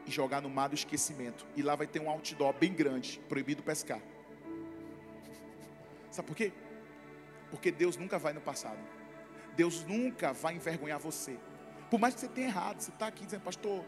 [0.06, 1.46] e jogar no mar do esquecimento.
[1.54, 4.00] E lá vai ter um outdoor bem grande, proibido pescar.
[6.10, 6.52] Sabe por quê?
[7.50, 8.78] Porque Deus nunca vai no passado.
[9.54, 11.38] Deus nunca vai envergonhar você.
[11.90, 13.84] Por mais que você tenha errado, você está aqui dizendo, pastor,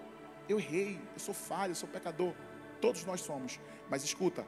[0.49, 2.35] eu errei, eu sou falho, eu sou pecador.
[2.81, 3.61] Todos nós somos.
[3.89, 4.47] Mas escuta,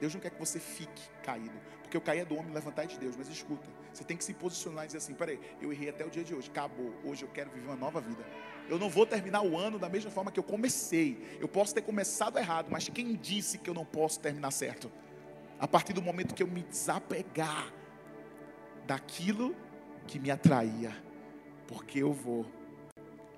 [0.00, 1.54] Deus não quer que você fique caído.
[1.82, 3.16] Porque o cair é do homem, levantar é de Deus.
[3.16, 6.10] Mas escuta, você tem que se posicionar e dizer assim: peraí, eu errei até o
[6.10, 6.92] dia de hoje, acabou.
[7.04, 8.24] Hoje eu quero viver uma nova vida.
[8.68, 11.38] Eu não vou terminar o ano da mesma forma que eu comecei.
[11.40, 14.90] Eu posso ter começado errado, mas quem disse que eu não posso terminar certo?
[15.58, 17.72] A partir do momento que eu me desapegar
[18.86, 19.54] daquilo
[20.06, 20.96] que me atraía,
[21.66, 22.46] porque eu vou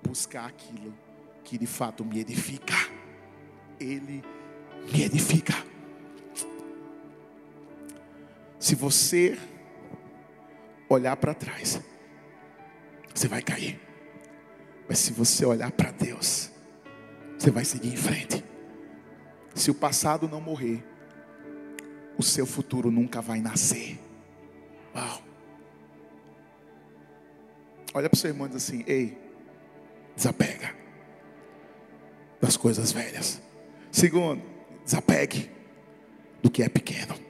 [0.03, 0.97] buscar aquilo
[1.43, 2.73] que de fato me edifica.
[3.79, 4.23] Ele
[4.91, 5.53] me edifica.
[8.59, 9.37] Se você
[10.89, 11.81] olhar para trás,
[13.13, 13.79] você vai cair.
[14.87, 16.51] Mas se você olhar para Deus,
[17.37, 18.43] você vai seguir em frente.
[19.53, 20.83] Se o passado não morrer,
[22.17, 23.99] o seu futuro nunca vai nascer.
[24.95, 25.21] Uau.
[27.93, 29.17] Olha para o seu irmão e diz assim: Ei,
[30.15, 30.75] desapega
[32.41, 33.41] das coisas velhas.
[33.91, 34.41] Segundo,
[34.83, 35.49] desapegue
[36.43, 37.24] do que é pequeno.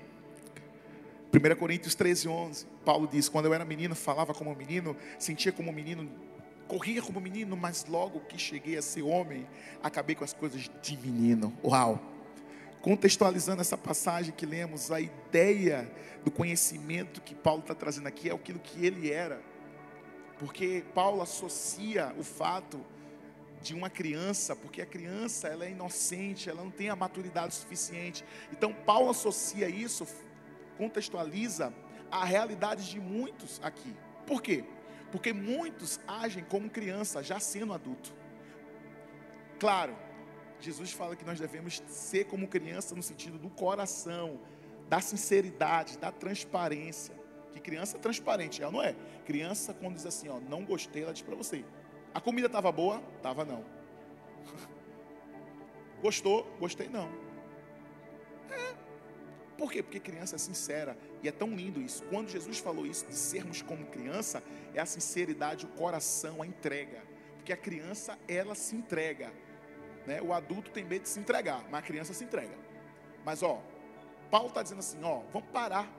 [1.35, 5.71] 1 Coríntios 13, 11, Paulo diz: Quando eu era menino, falava como menino, sentia como
[5.71, 6.09] menino,
[6.67, 9.47] corria como menino, mas logo que cheguei a ser homem,
[9.83, 11.53] acabei com as coisas de menino.
[11.63, 12.15] Uau!
[12.85, 15.91] contextualizando essa passagem que lemos, a ideia
[16.23, 19.41] do conhecimento que Paulo está trazendo aqui é aquilo que ele era.
[20.37, 22.79] Porque Paulo associa o fato
[23.59, 28.23] de uma criança, porque a criança ela é inocente, ela não tem a maturidade suficiente.
[28.51, 30.05] Então Paulo associa isso,
[30.77, 31.73] contextualiza
[32.11, 33.95] a realidade de muitos aqui.
[34.25, 34.63] Por quê?
[35.11, 38.13] Porque muitos agem como criança, já sendo adulto.
[39.59, 39.95] Claro,
[40.59, 44.39] Jesus fala que nós devemos ser como criança no sentido do coração,
[44.89, 47.15] da sinceridade, da transparência.
[47.53, 48.95] Que criança é transparente, ela não é.
[49.25, 51.63] Criança, quando diz assim, ó, não gostei, ela diz para você.
[52.13, 53.01] A comida estava boa?
[53.21, 53.63] Tava não.
[56.01, 56.43] Gostou?
[56.59, 57.09] Gostei não.
[58.49, 58.84] É.
[59.57, 59.81] Por quê?
[59.81, 60.97] Porque criança é sincera.
[61.23, 62.03] E é tão lindo isso.
[62.05, 64.43] Quando Jesus falou isso, de sermos como criança,
[64.73, 67.01] é a sinceridade, o coração, a entrega.
[67.37, 69.31] Porque a criança, ela se entrega.
[70.05, 70.21] Né?
[70.21, 72.55] O adulto tem medo de se entregar, mas a criança se entrega.
[73.23, 73.61] Mas ó,
[74.29, 75.89] Paulo está dizendo assim, ó, vamos parar.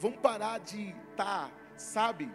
[0.00, 2.30] Vamos parar de estar, tá, sabe,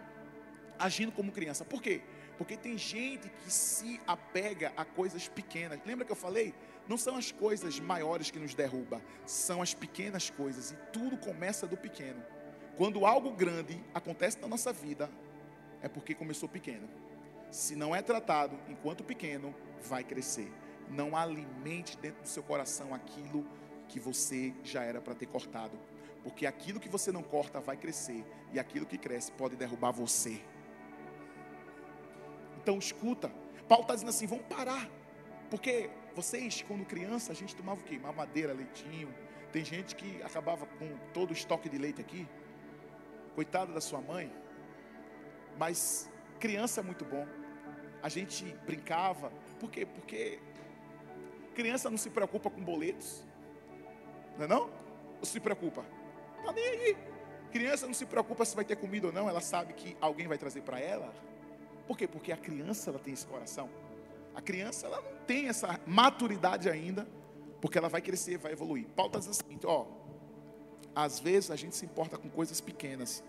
[0.78, 1.64] agindo como criança.
[1.64, 2.02] Por quê?
[2.36, 5.80] Porque tem gente que se apega a coisas pequenas.
[5.86, 6.54] Lembra que eu falei?
[6.86, 11.66] Não são as coisas maiores que nos derruba, são as pequenas coisas e tudo começa
[11.66, 12.22] do pequeno.
[12.76, 15.10] Quando algo grande acontece na nossa vida,
[15.80, 16.88] é porque começou pequeno.
[17.50, 20.52] Se não é tratado enquanto pequeno, vai crescer.
[20.90, 23.46] Não alimente dentro do seu coração aquilo
[23.88, 25.78] que você já era para ter cortado.
[26.22, 28.24] Porque aquilo que você não corta vai crescer.
[28.52, 30.40] E aquilo que cresce pode derrubar você.
[32.60, 33.30] Então escuta.
[33.68, 34.88] Paulo está dizendo assim: vamos parar.
[35.50, 37.98] Porque vocês, quando criança, a gente tomava o quê?
[37.98, 39.12] Mamadeira, leitinho.
[39.52, 42.28] Tem gente que acabava com todo o estoque de leite aqui.
[43.34, 44.32] Coitada da sua mãe.
[45.58, 47.26] Mas criança é muito bom.
[48.02, 49.32] A gente brincava.
[49.58, 49.86] Por quê?
[49.86, 50.38] Porque
[51.54, 53.24] criança não se preocupa com boletos.
[54.36, 54.70] Não é não?
[55.18, 55.84] Ou se preocupa?
[56.44, 56.96] Tá nem aí.
[57.50, 60.36] Criança não se preocupa se vai ter comida ou não, ela sabe que alguém vai
[60.36, 61.14] trazer para ela.
[61.86, 62.06] Por quê?
[62.06, 63.70] Porque a criança ela tem esse coração.
[64.34, 67.06] A criança ela não tem essa maturidade ainda,
[67.60, 68.86] porque ela vai crescer, vai evoluir.
[68.96, 69.86] O seguinte, ó,
[70.94, 73.24] às vezes a gente se importa com coisas pequenas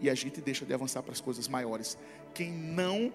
[0.00, 1.98] e a gente deixa de avançar para as coisas maiores.
[2.34, 3.12] Quem não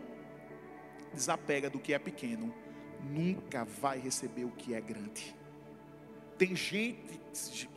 [1.14, 2.54] desapega do que é pequeno,
[3.02, 5.36] nunca vai receber o que é grande.
[6.38, 7.70] Tem gente,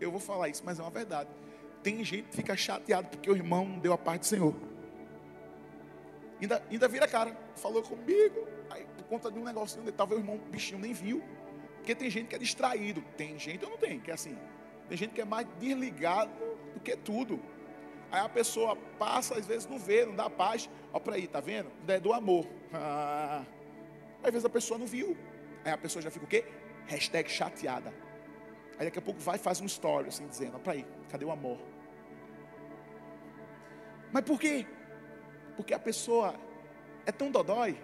[0.00, 1.28] eu vou falar isso, mas é uma verdade.
[1.82, 4.54] Tem gente que fica chateado porque o irmão não deu a parte do Senhor.
[6.40, 8.46] Ainda, ainda vira cara, falou comigo.
[9.10, 11.20] Conta de um negocinho, talvez o irmão, bichinho nem viu.
[11.78, 13.02] Porque tem gente que é distraído.
[13.16, 14.38] Tem gente ou não tem, que é assim.
[14.88, 16.30] Tem gente que é mais desligado
[16.72, 17.40] do que tudo.
[18.12, 20.70] Aí a pessoa passa, às vezes não vê, não dá paz.
[20.92, 21.72] Olha para aí, tá vendo?
[21.88, 22.46] É do amor.
[22.72, 23.44] Ah.
[24.22, 25.16] Às vezes a pessoa não viu.
[25.64, 26.44] Aí a pessoa já fica o quê?
[26.86, 27.92] Hashtag chateada.
[28.78, 31.24] Aí daqui a pouco vai e faz um story assim, dizendo, olha para aí, cadê
[31.24, 31.58] o amor?
[34.12, 34.64] Mas por quê?
[35.56, 36.34] Porque a pessoa
[37.04, 37.76] é tão dodói,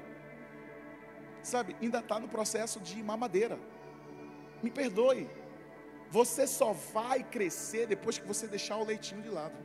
[1.46, 3.58] sabe, ainda está no processo de mamadeira.
[4.62, 5.28] Me perdoe.
[6.10, 9.56] Você só vai crescer depois que você deixar o leitinho de lado.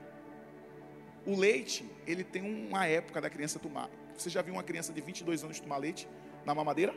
[1.26, 3.90] O leite, ele tem uma época da criança tomar.
[4.18, 6.08] Você já viu uma criança de 22 anos tomar leite
[6.46, 6.96] na mamadeira?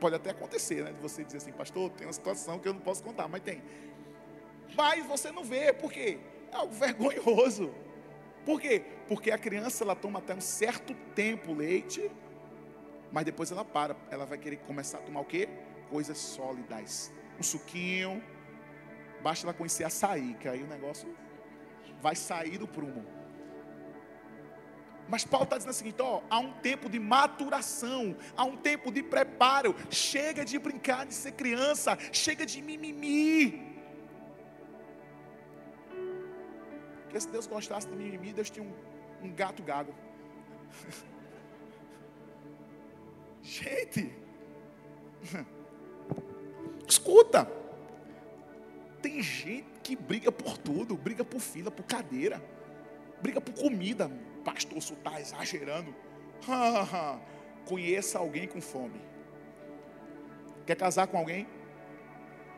[0.00, 0.92] Pode até acontecer, né?
[0.92, 3.62] De você dizer assim, pastor, tem uma situação que eu não posso contar, mas tem.
[4.76, 6.18] Mas você não vê, por quê?
[6.52, 7.72] É algo vergonhoso.
[8.44, 8.82] Por quê?
[9.08, 12.10] Porque a criança ela toma até um certo tempo leite,
[13.14, 15.48] mas depois ela para, ela vai querer começar a tomar o quê?
[15.88, 17.12] Coisas sólidas.
[17.38, 18.20] Um suquinho,
[19.22, 21.08] basta ela conhecer açaí, que aí o negócio
[22.02, 23.06] vai sair do prumo.
[25.08, 28.90] Mas Paulo está dizendo o seguinte: ó, há um tempo de maturação, há um tempo
[28.90, 29.76] de preparo.
[29.90, 33.78] Chega de brincar de ser criança, chega de mimimi.
[37.04, 38.74] Porque se Deus gostasse de mimimi, Deus tinha um,
[39.22, 39.94] um gato gago.
[43.44, 44.10] Gente,
[46.88, 47.46] escuta.
[49.02, 52.42] Tem gente que briga por tudo, briga por fila, por cadeira,
[53.20, 54.10] briga por comida.
[54.42, 55.94] Pastor, está exagerando.
[57.66, 59.00] Conheça alguém com fome.
[60.66, 61.46] Quer casar com alguém?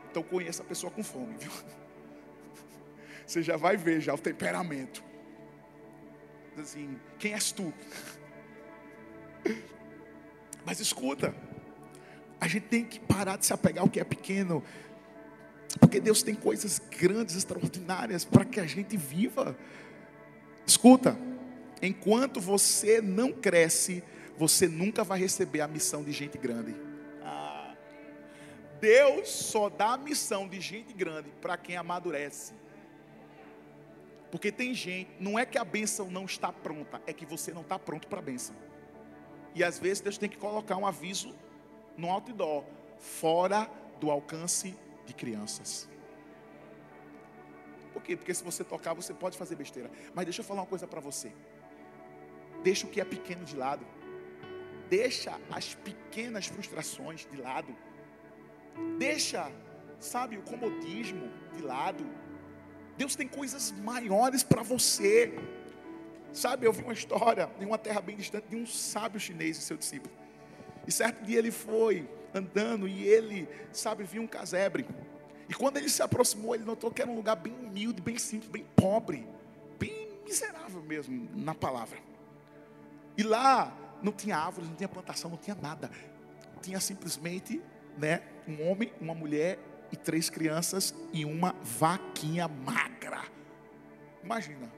[0.09, 1.51] Então conheça a pessoa com fome, viu?
[3.27, 5.03] Você já vai ver já o temperamento.
[6.57, 7.73] Assim, quem és tu?
[10.67, 11.33] Mas escuta,
[12.41, 14.61] a gente tem que parar de se apegar ao que é pequeno
[15.79, 19.57] porque Deus tem coisas grandes, extraordinárias para que a gente viva.
[20.65, 21.17] Escuta,
[21.81, 24.03] enquanto você não cresce,
[24.37, 26.75] você nunca vai receber a missão de gente grande.
[27.23, 27.73] Ah,
[28.81, 32.53] Deus só dá a missão de gente grande para quem amadurece.
[34.29, 37.61] Porque tem gente, não é que a bênção não está pronta, é que você não
[37.61, 38.53] está pronto para a bênção.
[39.55, 41.35] E às vezes Deus tem que colocar um aviso
[41.97, 42.63] no outdoor,
[42.97, 43.69] fora
[43.99, 44.75] do alcance
[45.05, 45.89] de crianças.
[47.93, 48.15] Por quê?
[48.15, 49.89] Porque se você tocar, você pode fazer besteira.
[50.13, 51.31] Mas deixa eu falar uma coisa para você.
[52.63, 53.85] Deixa o que é pequeno de lado.
[54.89, 57.75] Deixa as pequenas frustrações de lado.
[58.99, 59.51] Deixa,
[59.99, 62.05] sabe, o comodismo de lado.
[62.95, 65.33] Deus tem coisas maiores para você.
[66.33, 69.61] Sabe, eu vi uma história em uma terra bem distante de um sábio chinês e
[69.61, 70.13] seu discípulo.
[70.85, 74.85] E certo dia ele foi andando e ele, sabe, viu um casebre.
[75.49, 78.49] E quando ele se aproximou, ele notou que era um lugar bem humilde, bem simples,
[78.49, 79.27] bem pobre,
[79.79, 81.97] bem miserável mesmo na palavra.
[83.17, 85.89] E lá não tinha árvores, não tinha plantação, não tinha nada.
[86.61, 87.61] Tinha simplesmente,
[87.97, 89.57] né, um homem, uma mulher
[89.91, 93.23] e três crianças e uma vaquinha magra.
[94.23, 94.76] Imagina.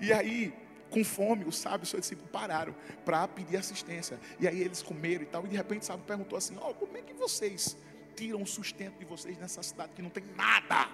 [0.00, 0.52] E aí,
[0.90, 2.74] com fome, o sábio e seu discípulo pararam
[3.04, 4.18] para pedir assistência.
[4.38, 5.44] E aí eles comeram e tal.
[5.44, 7.76] E de repente o sábio perguntou assim: Ó, oh, como é que vocês
[8.14, 10.88] tiram o sustento de vocês nessa cidade que não tem nada?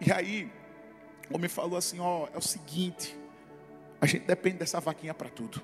[0.00, 0.50] E aí
[1.30, 3.18] o homem falou assim: Ó, oh, é o seguinte,
[4.00, 5.60] a gente depende dessa vaquinha para tudo,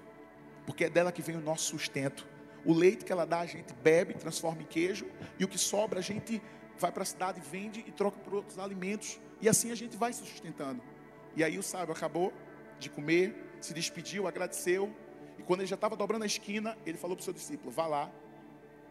[0.67, 2.27] porque é dela que vem o nosso sustento.
[2.65, 5.07] O leite que ela dá, a gente bebe, transforma em queijo,
[5.39, 6.41] e o que sobra, a gente
[6.79, 10.13] vai para a cidade, vende e troca por outros alimentos, e assim a gente vai
[10.13, 10.83] se sustentando.
[11.37, 12.33] E aí o sábio acabou
[12.79, 14.95] de comer, se despediu, agradeceu,
[15.39, 17.87] e quando ele já estava dobrando a esquina, ele falou para o seu discípulo: vá
[17.87, 18.11] lá,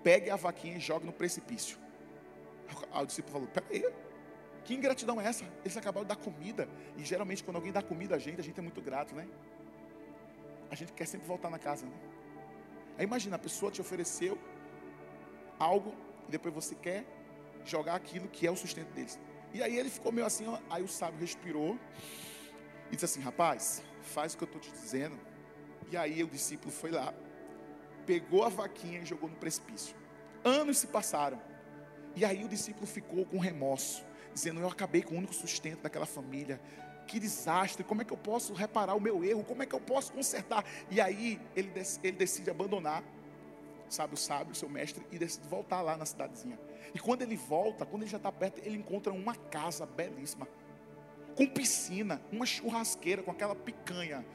[0.04, 1.78] pegue a vaquinha e jogue no precipício.
[2.94, 3.86] O discípulo falou: peraí,
[4.64, 5.46] que ingratidão é essa?
[5.64, 6.68] Eles acabaram de dar comida.
[6.98, 9.28] E geralmente, quando alguém dá comida a gente, a gente é muito grato, né?
[10.70, 11.94] A gente quer sempre voltar na casa, né?
[12.98, 14.38] Aí imagina, a pessoa te ofereceu
[15.60, 15.94] algo
[16.28, 17.06] e depois você quer
[17.66, 19.20] jogar aquilo que é o sustento deles.
[19.54, 21.78] E aí ele ficou meio assim, ó, aí o sábio respirou
[22.92, 25.18] e disse assim: Rapaz, faz o que eu estou te dizendo.
[25.89, 27.14] E aí o discípulo foi lá,
[28.06, 29.96] pegou a vaquinha e jogou no precipício.
[30.44, 31.42] Anos se passaram.
[32.16, 36.06] E aí o discípulo ficou com remorso, dizendo: Eu acabei com o único sustento daquela
[36.06, 36.62] família.
[37.08, 39.44] Que desastre, como é que eu posso reparar o meu erro?
[39.44, 40.64] Como é que eu posso consertar?
[40.89, 41.70] E aí ele,
[42.04, 43.04] ele decide abandonar,
[43.89, 46.58] sabe, o sábio, o seu mestre, e decide voltar lá na cidadezinha.
[46.94, 50.48] E quando ele volta, quando ele já está perto, ele encontra uma casa belíssima,
[51.36, 54.26] com piscina, uma churrasqueira com aquela picanha,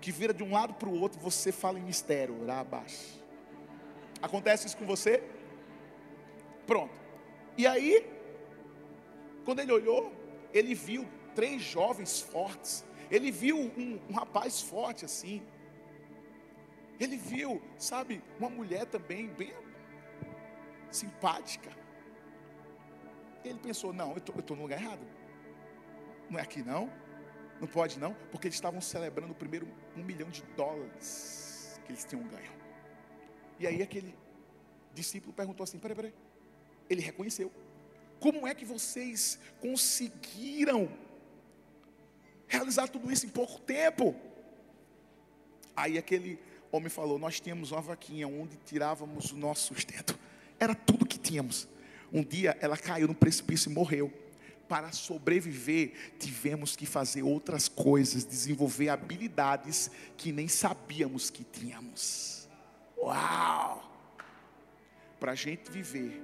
[0.00, 3.20] que vira de um lado para o outro, você fala em mistério, rabás.
[4.20, 5.22] Acontece isso com você?
[6.66, 6.94] Pronto.
[7.56, 8.06] E aí,
[9.44, 10.12] quando ele olhou,
[10.52, 12.84] ele viu três jovens fortes.
[13.10, 15.42] Ele viu um, um rapaz forte assim.
[16.98, 19.52] Ele viu, sabe, uma mulher também bem
[20.90, 21.70] simpática.
[23.44, 25.04] Ele pensou: não, eu estou no lugar errado.
[26.34, 26.92] Não é aqui não.
[27.60, 32.04] Não pode não, porque eles estavam celebrando o primeiro um milhão de dólares que eles
[32.04, 32.50] tinham ganho.
[33.60, 34.12] E aí aquele
[34.92, 36.14] discípulo perguntou assim: peraí, peraí.
[36.90, 37.52] Ele reconheceu.
[38.18, 40.90] Como é que vocês conseguiram
[42.48, 44.16] realizar tudo isso em pouco tempo?
[45.76, 46.40] Aí aquele
[46.72, 50.18] homem falou: Nós tínhamos uma vaquinha onde tirávamos o nosso sustento.
[50.58, 51.68] Era tudo que tínhamos.
[52.12, 54.23] Um dia ela caiu no precipício e morreu.
[54.68, 62.48] Para sobreviver, tivemos que fazer outras coisas, desenvolver habilidades que nem sabíamos que tínhamos.
[62.96, 63.90] Uau!
[65.20, 66.22] Para a gente viver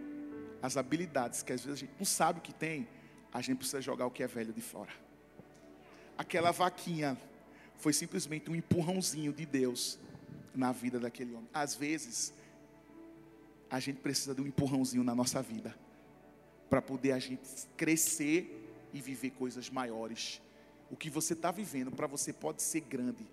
[0.62, 2.88] as habilidades que às vezes a gente não sabe o que tem,
[3.32, 4.93] a gente precisa jogar o que é velho de fora.
[6.16, 7.16] Aquela vaquinha
[7.76, 9.99] foi simplesmente um empurrãozinho de Deus
[10.55, 11.49] na vida daquele homem.
[11.53, 12.32] Às vezes,
[13.70, 15.74] a gente precisa de um empurrãozinho na nossa vida
[16.70, 17.42] para poder a gente
[17.76, 20.40] crescer e viver coisas maiores.
[20.88, 23.26] O que você está vivendo para você pode ser grande,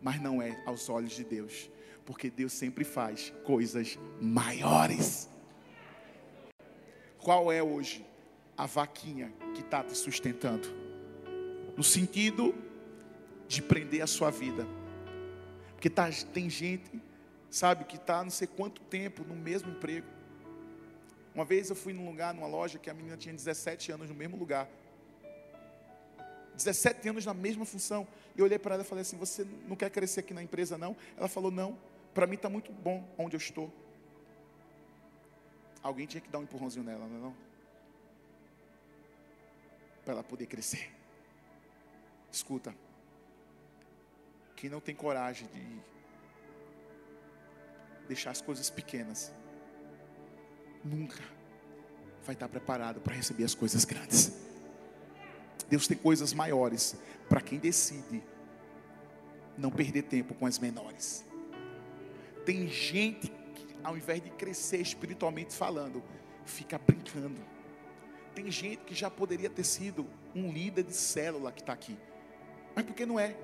[0.00, 1.68] mas não é aos olhos de Deus,
[2.06, 5.28] porque Deus sempre faz coisas maiores.
[7.18, 8.06] Qual é hoje
[8.56, 10.68] a vaquinha que está te sustentando?
[11.76, 12.54] No sentido
[13.48, 14.66] de prender a sua vida.
[15.72, 16.90] Porque tá, tem gente,
[17.50, 20.13] sabe, que está não sei quanto tempo no mesmo emprego.
[21.34, 24.14] Uma vez eu fui num lugar, numa loja, que a menina tinha 17 anos no
[24.14, 24.68] mesmo lugar.
[26.56, 28.06] 17 anos na mesma função.
[28.36, 30.78] E eu olhei para ela e falei assim: Você não quer crescer aqui na empresa,
[30.78, 30.96] não?
[31.16, 31.76] Ela falou: Não,
[32.14, 33.72] para mim está muito bom onde eu estou.
[35.82, 37.36] Alguém tinha que dar um empurrãozinho nela, não é não?
[40.04, 40.90] Para ela poder crescer.
[42.30, 42.74] Escuta.
[44.56, 45.80] Quem não tem coragem de
[48.06, 49.32] deixar as coisas pequenas,
[50.84, 51.22] nunca
[52.24, 54.32] vai estar preparado para receber as coisas grandes.
[55.68, 56.96] Deus tem coisas maiores
[57.28, 58.22] para quem decide
[59.56, 61.24] não perder tempo com as menores.
[62.44, 63.32] Tem gente
[63.84, 66.02] ao invés de crescer espiritualmente falando,
[66.46, 67.40] fica brincando.
[68.34, 71.96] Tem gente que já poderia ter sido um líder de célula que está aqui,
[72.74, 73.36] mas por que não é?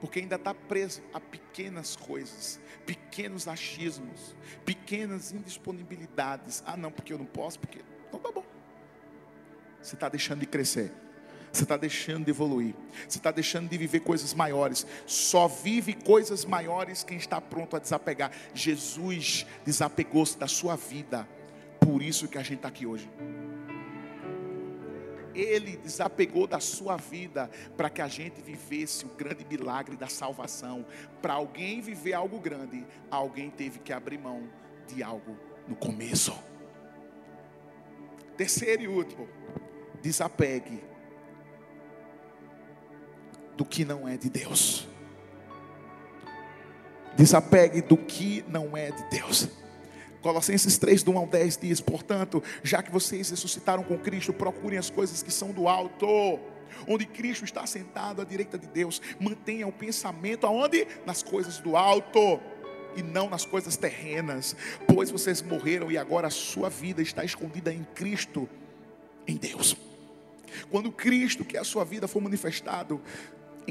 [0.00, 4.34] Porque ainda está preso a pequenas coisas, pequenos achismos,
[4.64, 6.62] pequenas indisponibilidades.
[6.66, 7.80] Ah, não, porque eu não posso, porque.
[8.08, 8.44] Então tá bom.
[9.82, 10.92] Você está deixando de crescer.
[11.52, 12.74] Você está deixando de evoluir.
[13.08, 14.86] Você está deixando de viver coisas maiores.
[15.06, 18.30] Só vive coisas maiores quem está pronto a desapegar.
[18.54, 21.28] Jesus desapegou-se da sua vida.
[21.80, 23.10] Por isso que a gente está aqui hoje.
[25.34, 30.84] Ele desapegou da sua vida para que a gente vivesse o grande milagre da salvação.
[31.22, 34.48] Para alguém viver algo grande, alguém teve que abrir mão
[34.86, 35.36] de algo
[35.68, 36.36] no começo.
[38.36, 39.28] Terceiro e último,
[40.00, 40.82] desapegue
[43.56, 44.88] do que não é de Deus.
[47.14, 49.48] Desapegue do que não é de Deus.
[50.20, 54.78] Colossenses 3, do 1 ao 10 diz: Portanto, já que vocês ressuscitaram com Cristo, procurem
[54.78, 56.38] as coisas que são do alto,
[56.86, 59.00] onde Cristo está sentado à direita de Deus.
[59.18, 60.86] Mantenha o pensamento aonde?
[61.06, 62.40] Nas coisas do alto
[62.96, 64.56] e não nas coisas terrenas,
[64.92, 68.48] pois vocês morreram e agora a sua vida está escondida em Cristo,
[69.26, 69.76] em Deus.
[70.70, 73.00] Quando Cristo, que é a sua vida, for manifestado,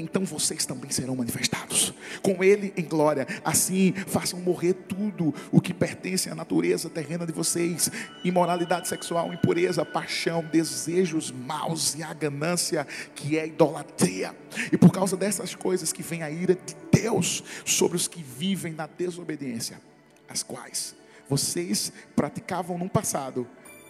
[0.00, 3.26] então vocês também serão manifestados com Ele em glória.
[3.44, 7.90] Assim, façam morrer tudo o que pertence à natureza terrena de vocês:
[8.24, 14.34] imoralidade sexual, impureza, paixão, desejos maus e a ganância, que é idolatria.
[14.72, 18.72] E por causa dessas coisas que vem a ira de Deus sobre os que vivem
[18.72, 19.80] na desobediência,
[20.28, 20.94] as quais
[21.28, 23.46] vocês praticavam no passado,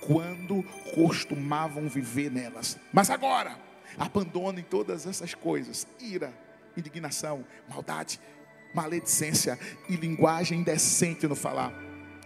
[0.07, 0.63] quando
[0.95, 2.77] costumavam viver nelas.
[2.93, 3.57] Mas agora,
[4.01, 6.33] Abandonem todas essas coisas: ira,
[6.75, 8.19] indignação, maldade,
[8.75, 9.59] maledicência
[9.91, 11.71] e linguagem indecente no falar.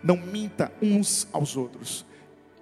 [0.01, 2.07] Não minta uns aos outros,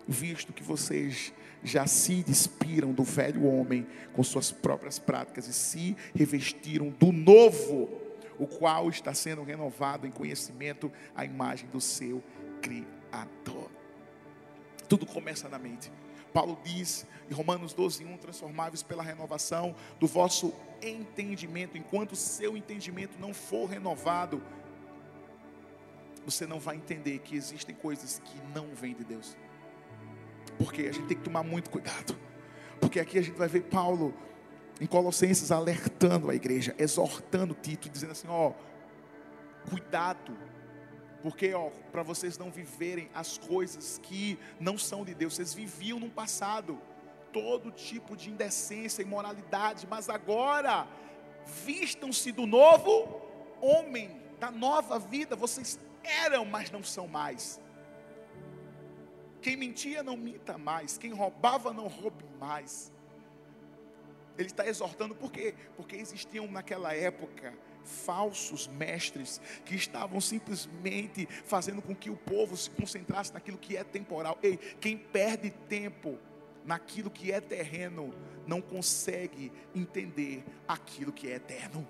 [0.08, 1.30] visto que vocês
[1.62, 7.90] já se despiram do velho homem com suas próprias práticas e se revestiram do novo,
[8.38, 12.22] o qual está sendo renovado em conhecimento à imagem do seu
[12.62, 13.70] Criador.
[14.88, 15.92] Tudo começa na mente.
[16.32, 20.52] Paulo diz em Romanos 12, 1, transformáveis pela renovação do vosso
[20.82, 24.42] entendimento, enquanto o seu entendimento não for renovado,
[26.24, 29.36] você não vai entender que existem coisas que não vêm de Deus.
[30.58, 32.16] Porque a gente tem que tomar muito cuidado.
[32.80, 34.14] Porque aqui a gente vai ver Paulo
[34.80, 38.52] em Colossenses alertando a igreja, exortando Tito, dizendo assim: ó,
[39.68, 40.36] cuidado
[41.22, 46.00] porque, ó, para vocês não viverem as coisas que não são de Deus, vocês viviam
[46.00, 46.80] no passado
[47.32, 50.86] todo tipo de indecência e imoralidade, mas agora
[51.64, 53.22] vistam-se do novo
[53.60, 55.36] homem, da nova vida.
[55.36, 57.60] Vocês eram, mas não são mais.
[59.40, 60.98] Quem mentia, não minta mais.
[60.98, 62.92] Quem roubava, não roube mais.
[64.36, 65.54] Ele está exortando, por quê?
[65.76, 67.54] Porque existiam naquela época
[67.84, 73.84] falsos mestres que estavam simplesmente fazendo com que o povo se concentrasse naquilo que é
[73.84, 74.38] temporal.
[74.42, 76.18] Ei, quem perde tempo
[76.64, 78.14] naquilo que é terreno
[78.46, 81.86] não consegue entender aquilo que é eterno.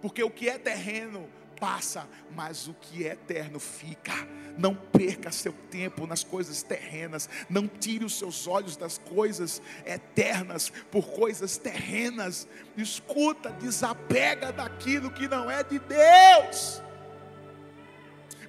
[0.00, 1.28] Porque o que é terreno
[1.60, 4.12] passa, mas o que é eterno fica.
[4.58, 10.72] Não perca seu tempo nas coisas terrenas, não tire os seus olhos das coisas eternas
[10.90, 12.48] por coisas terrenas.
[12.76, 16.82] Escuta, desapega daquilo que não é de Deus,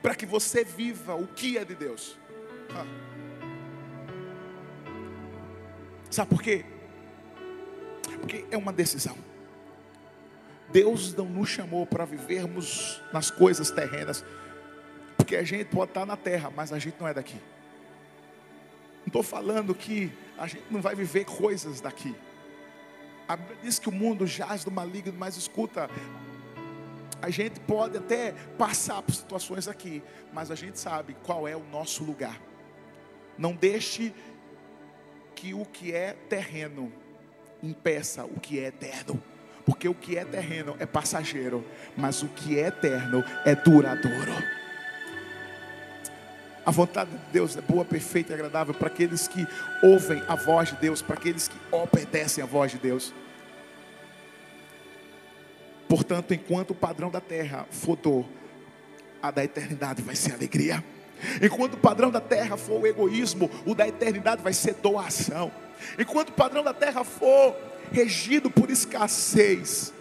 [0.02, 2.18] para que você viva o que é de Deus.
[2.74, 2.86] Ah.
[6.10, 6.66] Sabe por quê?
[8.20, 9.31] Porque é uma decisão.
[10.72, 14.24] Deus não nos chamou para vivermos nas coisas terrenas,
[15.18, 17.38] porque a gente pode estar na terra, mas a gente não é daqui.
[19.02, 22.16] Não estou falando que a gente não vai viver coisas daqui.
[23.28, 25.90] A Bíblia diz que o mundo jaz do maligno, mas escuta,
[27.22, 30.02] a gente pode até passar por situações aqui,
[30.34, 32.42] mas a gente sabe qual é o nosso lugar.
[33.38, 34.14] Não deixe
[35.36, 36.92] que o que é terreno
[37.62, 39.22] impeça o que é eterno.
[39.66, 44.34] Porque o que é terreno é passageiro, mas o que é eterno é duradouro.
[46.64, 49.48] A vontade de Deus é boa, perfeita e agradável para aqueles que
[49.82, 53.14] ouvem a voz de Deus, para aqueles que obedecem a voz de Deus.
[55.88, 58.26] Portanto, enquanto o padrão da terra for dor,
[59.22, 60.84] a da eternidade vai ser alegria.
[61.42, 65.52] Enquanto o padrão da terra for o egoísmo, o da eternidade vai ser doação.
[65.98, 67.56] Enquanto o padrão da terra for
[67.92, 69.94] regido por escassez,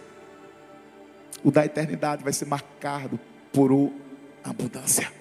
[1.43, 3.19] o da eternidade vai ser marcado
[3.51, 3.71] por
[4.43, 5.11] abundância.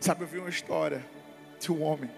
[0.00, 1.04] Sabe, eu vi uma história
[1.60, 2.10] de um homem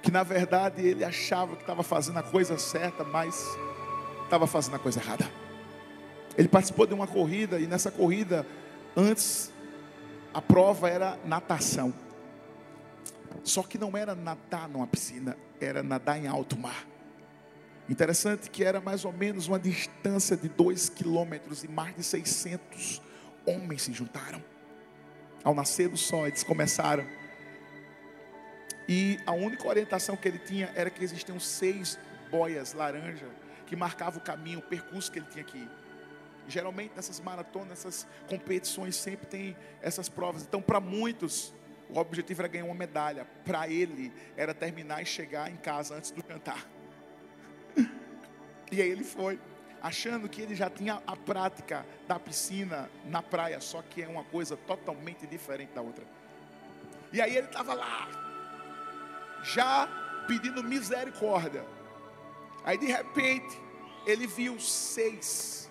[0.00, 3.44] que na verdade ele achava que estava fazendo a coisa certa, mas
[4.22, 5.28] estava fazendo a coisa errada.
[6.36, 8.46] Ele participou de uma corrida e nessa corrida,
[8.96, 9.52] antes,
[10.32, 11.92] a prova era natação.
[13.44, 16.86] Só que não era nadar numa piscina, era nadar em alto mar.
[17.88, 23.00] Interessante que era mais ou menos uma distância de dois quilômetros e mais de 600
[23.46, 24.42] homens se juntaram.
[25.42, 27.06] Ao nascer do sol, eles começaram.
[28.86, 31.98] E a única orientação que ele tinha era que existiam seis
[32.30, 33.26] boias laranja
[33.66, 35.70] que marcavam o caminho, o percurso que ele tinha que ir.
[36.46, 40.42] Geralmente nessas maratonas, nessas competições sempre tem essas provas.
[40.42, 41.54] Então, para muitos,
[41.90, 43.26] O objetivo era ganhar uma medalha.
[43.44, 46.66] Para ele, era terminar e chegar em casa antes do jantar.
[48.70, 49.40] E aí ele foi,
[49.80, 54.24] achando que ele já tinha a prática da piscina na praia, só que é uma
[54.24, 56.04] coisa totalmente diferente da outra.
[57.10, 58.06] E aí ele estava lá,
[59.42, 59.88] já
[60.26, 61.64] pedindo misericórdia.
[62.62, 63.58] Aí de repente,
[64.06, 65.70] ele viu seis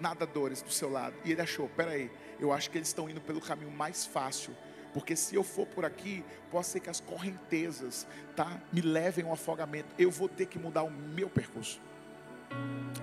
[0.00, 1.16] nadadores do seu lado.
[1.24, 4.54] E ele achou: peraí, eu acho que eles estão indo pelo caminho mais fácil.
[4.92, 9.32] Porque se eu for por aqui, pode ser que as correntezas tá, me levem ao
[9.32, 9.88] afogamento.
[9.98, 11.80] Eu vou ter que mudar o meu percurso.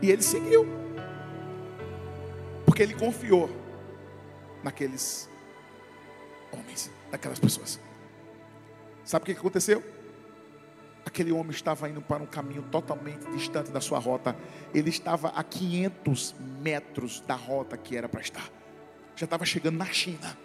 [0.02, 0.66] E ele seguiu.
[2.66, 3.50] Porque ele confiou
[4.64, 5.30] naqueles
[6.52, 7.80] homens, naquelas pessoas.
[9.04, 9.84] Sabe o que aconteceu?
[11.06, 14.36] Aquele homem estava indo para um caminho totalmente distante da sua rota.
[14.74, 18.50] Ele estava a 500 metros da rota que era para estar.
[19.16, 20.45] Já estava chegando na China.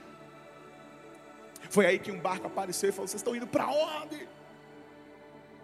[1.71, 4.29] Foi aí que um barco apareceu e falou: Vocês estão indo para onde?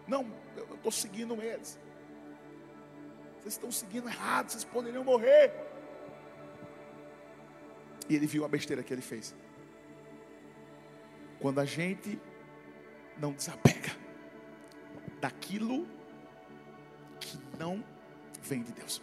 [0.07, 0.25] Não,
[0.57, 1.79] eu estou seguindo eles.
[3.41, 5.53] Vocês estão seguindo errado, vocês poderiam morrer.
[8.09, 9.35] E ele viu a besteira que ele fez.
[11.41, 12.21] Quando a gente
[13.19, 13.91] não desapega
[15.21, 15.89] daquilo
[17.19, 17.85] que não
[18.43, 19.03] vem de Deus,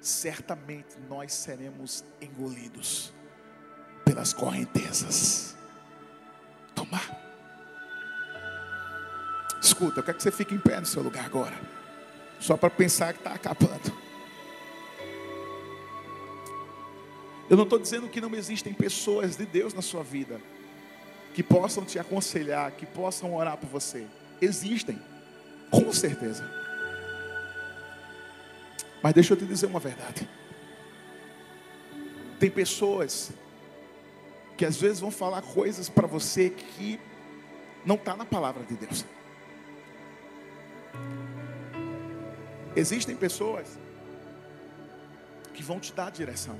[0.00, 3.15] certamente nós seremos engolidos
[4.06, 5.56] pelas correntezas.
[6.74, 7.04] Tomar.
[9.60, 11.58] Escuta, eu quero que você fique em pé no seu lugar agora.
[12.38, 13.92] Só para pensar que está acabando.
[17.50, 20.40] Eu não estou dizendo que não existem pessoas de Deus na sua vida
[21.34, 24.06] que possam te aconselhar, que possam orar por você.
[24.40, 24.98] Existem,
[25.70, 26.48] com certeza.
[29.02, 30.28] Mas deixa eu te dizer uma verdade.
[32.38, 33.32] Tem pessoas
[34.56, 36.98] que às vezes vão falar coisas para você que
[37.84, 39.04] não está na palavra de Deus.
[42.74, 43.78] Existem pessoas
[45.54, 46.58] que vão te dar direção,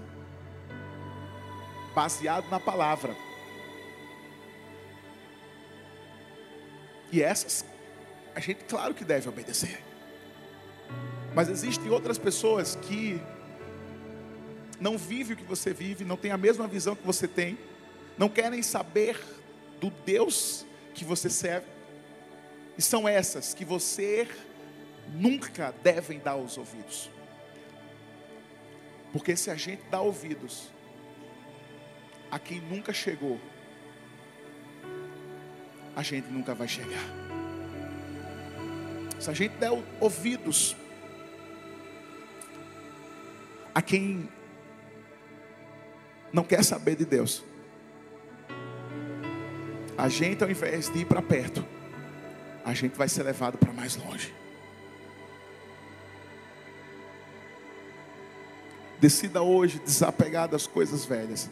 [1.94, 3.14] baseado na palavra.
[7.12, 7.64] E essas,
[8.34, 9.82] a gente, claro que deve obedecer.
[11.34, 13.20] Mas existem outras pessoas que
[14.80, 17.58] não vivem o que você vive, não têm a mesma visão que você tem,
[18.16, 19.18] não querem saber
[19.80, 20.64] do Deus
[20.94, 21.66] que você serve,
[22.78, 24.28] e são essas que você
[25.14, 27.10] nunca devem dar os ouvidos.
[29.12, 30.70] Porque se a gente dá ouvidos
[32.30, 33.40] a quem nunca chegou,
[35.94, 37.04] a gente nunca vai chegar.
[39.18, 40.76] Se a gente der ouvidos
[43.74, 44.28] a quem
[46.32, 47.42] não quer saber de Deus,
[49.96, 51.64] a gente ao invés de ir para perto,
[52.64, 54.34] a gente vai ser levado para mais longe.
[58.98, 61.50] Decida hoje desapegar das coisas velhas.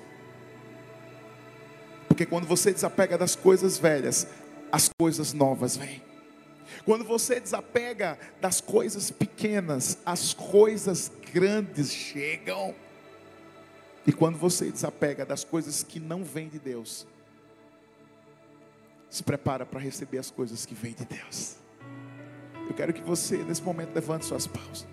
[2.08, 4.26] Porque quando você desapega das coisas velhas,
[4.72, 6.02] as coisas novas vêm.
[6.84, 12.74] Quando você desapega das coisas pequenas, as coisas grandes chegam.
[14.06, 17.06] E quando você desapega das coisas que não vêm de Deus,
[19.14, 21.54] se prepara para receber as coisas que vêm de Deus.
[22.68, 24.84] Eu quero que você, nesse momento, levante suas mãos.